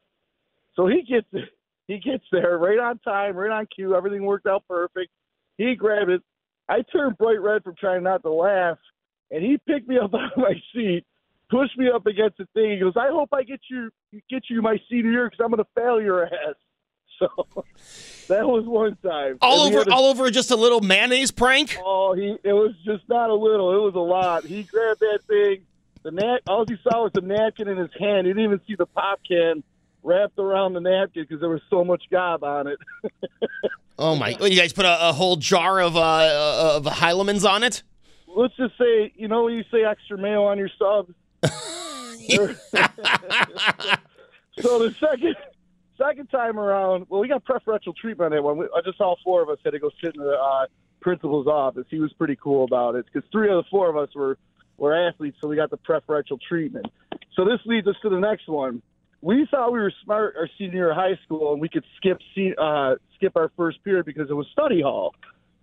So 0.77 0.87
he 0.87 1.03
gets 1.03 1.27
it. 1.33 1.49
he 1.89 1.99
gets 1.99 2.25
there 2.33 2.59
right 2.59 2.79
on 2.79 2.99
time, 3.01 3.37
right 3.37 3.51
on 3.51 3.67
cue. 3.75 3.95
Everything 3.97 4.25
worked 4.25 4.47
out 4.47 4.65
perfect. 4.69 5.11
He 5.59 5.75
grabbed 5.75 6.11
it. 6.11 6.23
I 6.69 6.83
turned 6.83 7.19
bright 7.19 7.41
red 7.41 7.63
from 7.63 7.75
trying 7.79 8.03
not 8.03 8.23
to 8.23 8.31
laugh, 8.33 8.79
and 9.31 9.43
he 9.45 9.59
picked 9.69 9.87
me 9.89 9.99
up 9.99 10.15
out 10.15 10.33
of 10.33 10.39
my 10.39 10.55
seat, 10.75 11.05
pushed 11.51 11.77
me 11.79 11.89
up 11.95 12.07
against 12.07 12.39
the 12.39 12.47
thing. 12.55 12.73
He 12.73 12.79
goes, 12.79 12.95
"I 12.97 13.09
hope 13.11 13.29
I 13.33 13.43
get 13.43 13.61
you 13.71 13.91
get 14.31 14.45
you 14.49 14.63
my 14.63 14.79
senior 14.91 15.11
year 15.11 15.27
because 15.31 15.45
I'm 15.45 15.51
gonna 15.51 15.67
fail 15.75 16.01
your 16.01 16.25
ass." 16.27 16.31
So 17.21 17.29
that 18.27 18.45
was 18.45 18.65
one 18.67 18.97
time. 18.97 19.39
All 19.41 19.67
And 19.69 19.77
over, 19.77 19.89
a- 19.89 19.95
all 19.95 20.07
over, 20.07 20.29
just 20.33 20.51
a 20.51 20.57
little 20.57 20.81
mayonnaise 20.81 21.31
prank. 21.31 21.79
Oh, 21.81 22.13
he 22.13 22.37
it 22.43 22.53
was 22.53 22.73
just 22.85 23.09
not 23.09 23.31
a 23.31 23.35
little, 23.35 23.73
it 23.73 23.79
was 23.85 23.95
a 23.95 24.01
lot. 24.01 24.45
He 24.45 24.65
grabbed 24.65 24.99
that 24.99 25.21
thing, 25.29 25.61
the 26.05 26.13
nat 26.13 26.41
all 26.47 26.65
he 26.69 26.77
saw 26.83 27.03
was 27.03 27.13
the 27.13 27.23
napkin 27.23 27.67
in 27.67 27.77
his 27.77 27.91
hand. 27.99 28.27
He 28.27 28.33
didn't 28.33 28.45
even 28.45 28.61
see 28.67 28.77
the 28.77 28.87
pop 28.87 29.21
can 29.27 29.65
wrapped 30.03 30.39
around 30.39 30.75
the 30.75 30.81
napkin 30.81 31.25
because 31.25 31.41
there 31.41 31.51
was 31.51 31.63
so 31.71 31.85
much 31.85 32.05
gob 32.11 32.45
on 32.45 32.69
it. 32.69 32.79
Oh 33.97 34.17
my! 34.17 34.31
You 34.31 34.57
guys 34.57 34.73
put 34.73 34.87
a, 34.87 35.11
a 35.11 35.13
whole 35.13 35.37
jar 35.37 35.81
of 35.81 35.97
uh, 35.97 36.75
of 36.77 36.85
Hellmann's 36.85 37.45
on 37.45 37.63
it. 37.63 37.85
Let's 38.27 38.57
just 38.57 38.77
say, 38.77 39.13
you 39.15 39.29
know, 39.29 39.45
when 39.45 39.55
you 39.55 39.63
say 39.71 39.85
extra 39.85 40.19
mayo 40.19 40.45
on 40.47 40.59
your 40.59 40.69
sub. 40.77 41.11
so 41.45 42.49
the 44.81 44.93
second 44.99 45.37
second 45.97 46.29
time 46.31 46.59
around, 46.59 47.07
well, 47.09 47.21
we 47.21 47.29
got 47.29 47.45
preferential 47.45 47.93
treatment 47.93 48.33
on 48.33 48.37
that 48.37 48.43
one. 48.43 48.57
We, 48.59 48.67
just 48.85 49.01
all 49.01 49.17
four 49.23 49.43
of 49.43 49.49
us 49.49 49.59
had 49.65 49.75
to 49.75 49.79
go 49.79 49.91
sit 50.03 50.17
in 50.17 50.23
the 50.23 50.33
uh, 50.33 50.67
principal's 51.01 51.47
office. 51.47 51.87
He 51.89 52.01
was 52.01 52.13
pretty 52.15 52.35
cool 52.35 52.65
about 52.65 52.97
it 52.97 53.07
because 53.07 53.23
three 53.31 53.49
of 53.49 53.63
the 53.63 53.71
four 53.71 53.89
of 53.89 53.97
us 53.97 54.13
were 54.13 54.39
were 54.77 55.09
athletes, 55.09 55.37
so 55.41 55.49
we 55.49 55.57
got 55.57 55.71
the 55.71 55.77
preferential 55.77 56.39
treatment. 56.49 56.87
So 57.37 57.45
this 57.45 57.61
leads 57.65 57.87
us 57.87 57.97
to 58.03 58.09
the 58.09 58.21
next 58.21 58.49
one. 58.49 58.83
We 59.21 59.47
thought 59.51 59.73
we 59.73 59.79
were 59.79 59.93
smart 60.05 60.35
our 60.37 60.49
senior 60.59 60.75
year 60.75 60.91
of 60.91 60.97
high 60.97 61.19
school, 61.25 61.53
and 61.53 61.61
we 61.61 61.69
could 61.69 61.85
skip 61.97 62.21
uh, 62.59 62.97
skip 63.17 63.37
our 63.37 63.51
first 63.57 63.83
period 63.83 64.05
because 64.05 64.29
it 64.29 64.35
was 64.35 64.47
study 64.53 64.83
hall. 64.83 65.15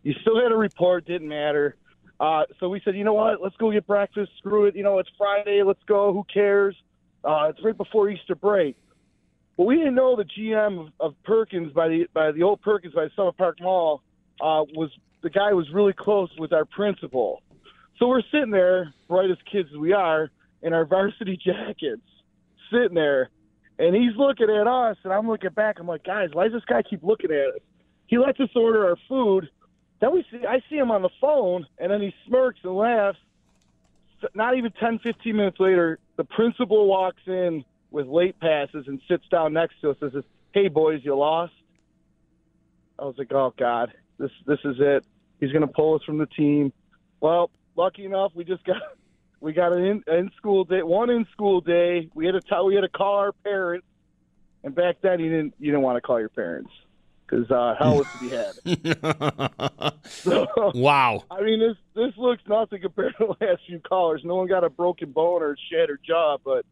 You 0.04 0.14
still 0.22 0.42
had 0.42 0.52
a 0.52 0.58
report, 0.58 1.06
didn't 1.06 1.28
matter. 1.28 1.76
Uh, 2.20 2.44
so 2.60 2.70
we 2.70 2.82
said, 2.84 2.96
you 2.96 3.04
know 3.04 3.14
what? 3.14 3.42
Let's 3.42 3.56
go 3.58 3.72
get 3.72 3.86
breakfast. 3.86 4.32
Screw 4.38 4.66
it. 4.66 4.76
You 4.76 4.84
know, 4.84 5.00
it's 5.00 5.10
Friday. 5.18 5.64
Let's 5.64 5.84
go. 5.88 6.14
Who 6.14 6.24
cares? 6.32 6.76
Uh, 7.24 7.50
it's 7.50 7.64
right 7.64 7.78
before 7.78 8.10
Easter 8.10 8.36
break. 8.36 8.76
But 9.58 9.66
we 9.66 9.76
didn't 9.76 9.96
know 9.96 10.16
the 10.16 10.26
GM 10.26 10.80
of, 10.80 10.94
of 11.00 11.24
Perkins 11.24 11.72
by 11.74 11.88
the 11.88 12.08
by 12.14 12.32
the 12.32 12.44
old 12.44 12.62
Perkins 12.62 12.94
by 12.94 13.10
Summit 13.16 13.38
Park 13.38 13.60
Mall 13.62 14.02
uh, 14.40 14.66
was 14.74 14.90
the 15.22 15.30
guy 15.30 15.54
was 15.54 15.70
really 15.72 15.94
close 15.94 16.30
with 16.38 16.54
our 16.54 16.66
principal. 16.66 17.44
So 18.02 18.08
we're 18.08 18.24
sitting 18.32 18.50
there, 18.50 18.92
bright 19.08 19.30
as 19.30 19.38
kids 19.52 19.70
as 19.72 19.78
we 19.78 19.94
are, 19.94 20.32
in 20.64 20.74
our 20.74 20.86
varsity 20.86 21.38
jackets, 21.46 22.02
sitting 22.72 22.96
there, 22.96 23.30
and 23.78 23.96
he's 23.96 24.16
looking 24.18 24.50
at 24.50 24.66
us, 24.66 24.98
and 25.04 25.14
I'm 25.14 25.28
looking 25.28 25.52
back. 25.52 25.80
I'm 25.80 25.86
like, 25.86 26.04
guys, 26.04 26.30
why 26.34 26.46
does 26.46 26.54
this 26.54 26.66
guy 26.66 26.82
keep 26.82 27.04
looking 27.04 27.30
at 27.30 27.56
us? 27.56 27.62
He 28.08 28.18
lets 28.18 28.40
us 28.40 28.50
order 28.56 28.88
our 28.88 28.96
food. 29.08 29.50
Then 30.00 30.14
we 30.14 30.26
see, 30.32 30.40
I 30.48 30.62
see 30.68 30.78
him 30.78 30.90
on 30.90 31.04
the 31.04 31.12
phone, 31.22 31.68
and 31.78 31.92
then 31.92 32.02
he 32.02 32.12
smirks 32.26 32.60
and 32.64 32.76
laughs. 32.76 33.20
Not 34.34 34.58
even 34.58 34.72
10, 34.80 35.00
15 35.00 35.36
minutes 35.36 35.60
later, 35.60 36.00
the 36.18 36.24
principal 36.24 36.88
walks 36.88 37.22
in 37.28 37.64
with 37.92 38.08
late 38.08 38.40
passes 38.40 38.86
and 38.88 39.00
sits 39.08 39.28
down 39.30 39.54
next 39.54 39.80
to 39.82 39.92
us 39.92 39.98
and 40.02 40.12
says, 40.12 40.24
"Hey 40.54 40.70
boys, 40.70 41.02
you 41.04 41.16
lost." 41.16 41.54
I 42.98 43.06
was 43.06 43.16
like, 43.18 43.32
"Oh 43.32 43.54
God, 43.58 43.94
this 44.18 44.32
this 44.46 44.60
is 44.64 44.78
it. 44.80 45.06
He's 45.40 45.52
going 45.52 45.68
to 45.68 45.74
pull 45.74 45.96
us 45.96 46.04
from 46.04 46.20
the 46.20 46.28
team." 46.28 46.72
Well, 47.20 47.50
lucky 47.76 48.06
enough, 48.06 48.32
we 48.36 48.44
just 48.44 48.64
got 48.64 48.82
we 49.40 49.54
got 49.54 49.74
an 49.74 49.84
in, 49.84 50.04
in 50.08 50.32
school 50.38 50.64
day, 50.64 50.84
one 50.84 51.10
in 51.10 51.26
school 51.32 51.62
day. 51.62 52.10
We 52.14 52.26
had 52.26 52.34
to 52.34 52.42
tell 52.42 52.66
we 52.66 52.76
had 52.76 52.82
to 52.82 52.90
call 52.90 53.16
our 53.16 53.32
parents, 53.32 53.88
and 54.64 54.76
back 54.76 54.98
then 55.02 55.20
you 55.20 55.30
didn't 55.30 55.56
you 55.60 55.72
didn't 55.72 55.84
want 55.84 55.98
to 55.98 56.02
call 56.02 56.20
your 56.20 56.30
parents 56.30 56.72
because 57.26 57.50
uh, 57.50 57.76
hell 57.80 57.98
was 57.98 58.08
to 58.12 58.18
be 58.20 58.30
had. 58.30 59.94
So, 60.04 60.46
Wow. 60.76 61.24
I 61.32 61.42
mean, 61.42 61.60
this 61.60 61.78
this 61.96 62.18
looks 62.18 62.44
nothing 62.48 62.82
compared 62.82 63.16
to 63.18 63.28
the 63.40 63.46
last 63.46 63.62
few 63.66 63.80
callers. 63.80 64.22
No 64.24 64.36
one 64.36 64.48
got 64.48 64.64
a 64.64 64.70
broken 64.70 65.12
bone 65.12 65.42
or 65.42 65.54
a 65.54 65.56
shattered 65.72 66.02
jaw, 66.06 66.38
but 66.44 66.66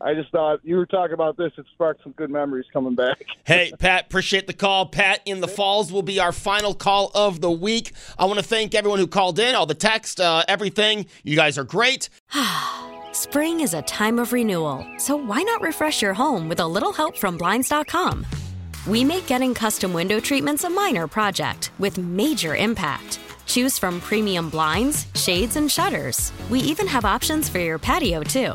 I 0.00 0.14
just 0.14 0.30
thought 0.30 0.60
you 0.64 0.76
were 0.76 0.86
talking 0.86 1.14
about 1.14 1.36
this. 1.36 1.52
It 1.58 1.66
sparked 1.74 2.02
some 2.02 2.12
good 2.12 2.30
memories 2.30 2.66
coming 2.72 2.94
back. 2.94 3.18
Hey, 3.44 3.72
Pat, 3.78 4.04
appreciate 4.04 4.46
the 4.46 4.52
call. 4.52 4.84
Pat 4.84 5.22
in 5.24 5.40
the 5.40 5.48
Falls 5.48 5.90
will 5.90 6.02
be 6.02 6.20
our 6.20 6.32
final 6.32 6.74
call 6.74 7.10
of 7.14 7.40
the 7.40 7.50
week. 7.50 7.92
I 8.18 8.26
want 8.26 8.38
to 8.38 8.44
thank 8.44 8.74
everyone 8.74 8.98
who 8.98 9.06
called 9.06 9.38
in, 9.38 9.54
all 9.54 9.64
the 9.64 9.74
text, 9.74 10.20
uh, 10.20 10.44
everything. 10.46 11.06
You 11.24 11.34
guys 11.34 11.56
are 11.56 11.64
great. 11.64 12.10
Spring 13.12 13.60
is 13.60 13.72
a 13.72 13.80
time 13.80 14.18
of 14.18 14.34
renewal, 14.34 14.86
so 14.98 15.16
why 15.16 15.42
not 15.42 15.62
refresh 15.62 16.02
your 16.02 16.12
home 16.12 16.46
with 16.46 16.60
a 16.60 16.66
little 16.66 16.92
help 16.92 17.16
from 17.16 17.38
Blinds.com? 17.38 18.26
We 18.86 19.02
make 19.02 19.26
getting 19.26 19.54
custom 19.54 19.94
window 19.94 20.20
treatments 20.20 20.64
a 20.64 20.70
minor 20.70 21.06
project 21.08 21.70
with 21.78 21.96
major 21.96 22.54
impact. 22.54 23.18
Choose 23.46 23.78
from 23.78 23.98
premium 23.98 24.50
blinds, 24.50 25.06
shades, 25.14 25.56
and 25.56 25.72
shutters. 25.72 26.32
We 26.50 26.60
even 26.60 26.86
have 26.86 27.06
options 27.06 27.48
for 27.48 27.60
your 27.60 27.78
patio, 27.78 28.22
too. 28.22 28.54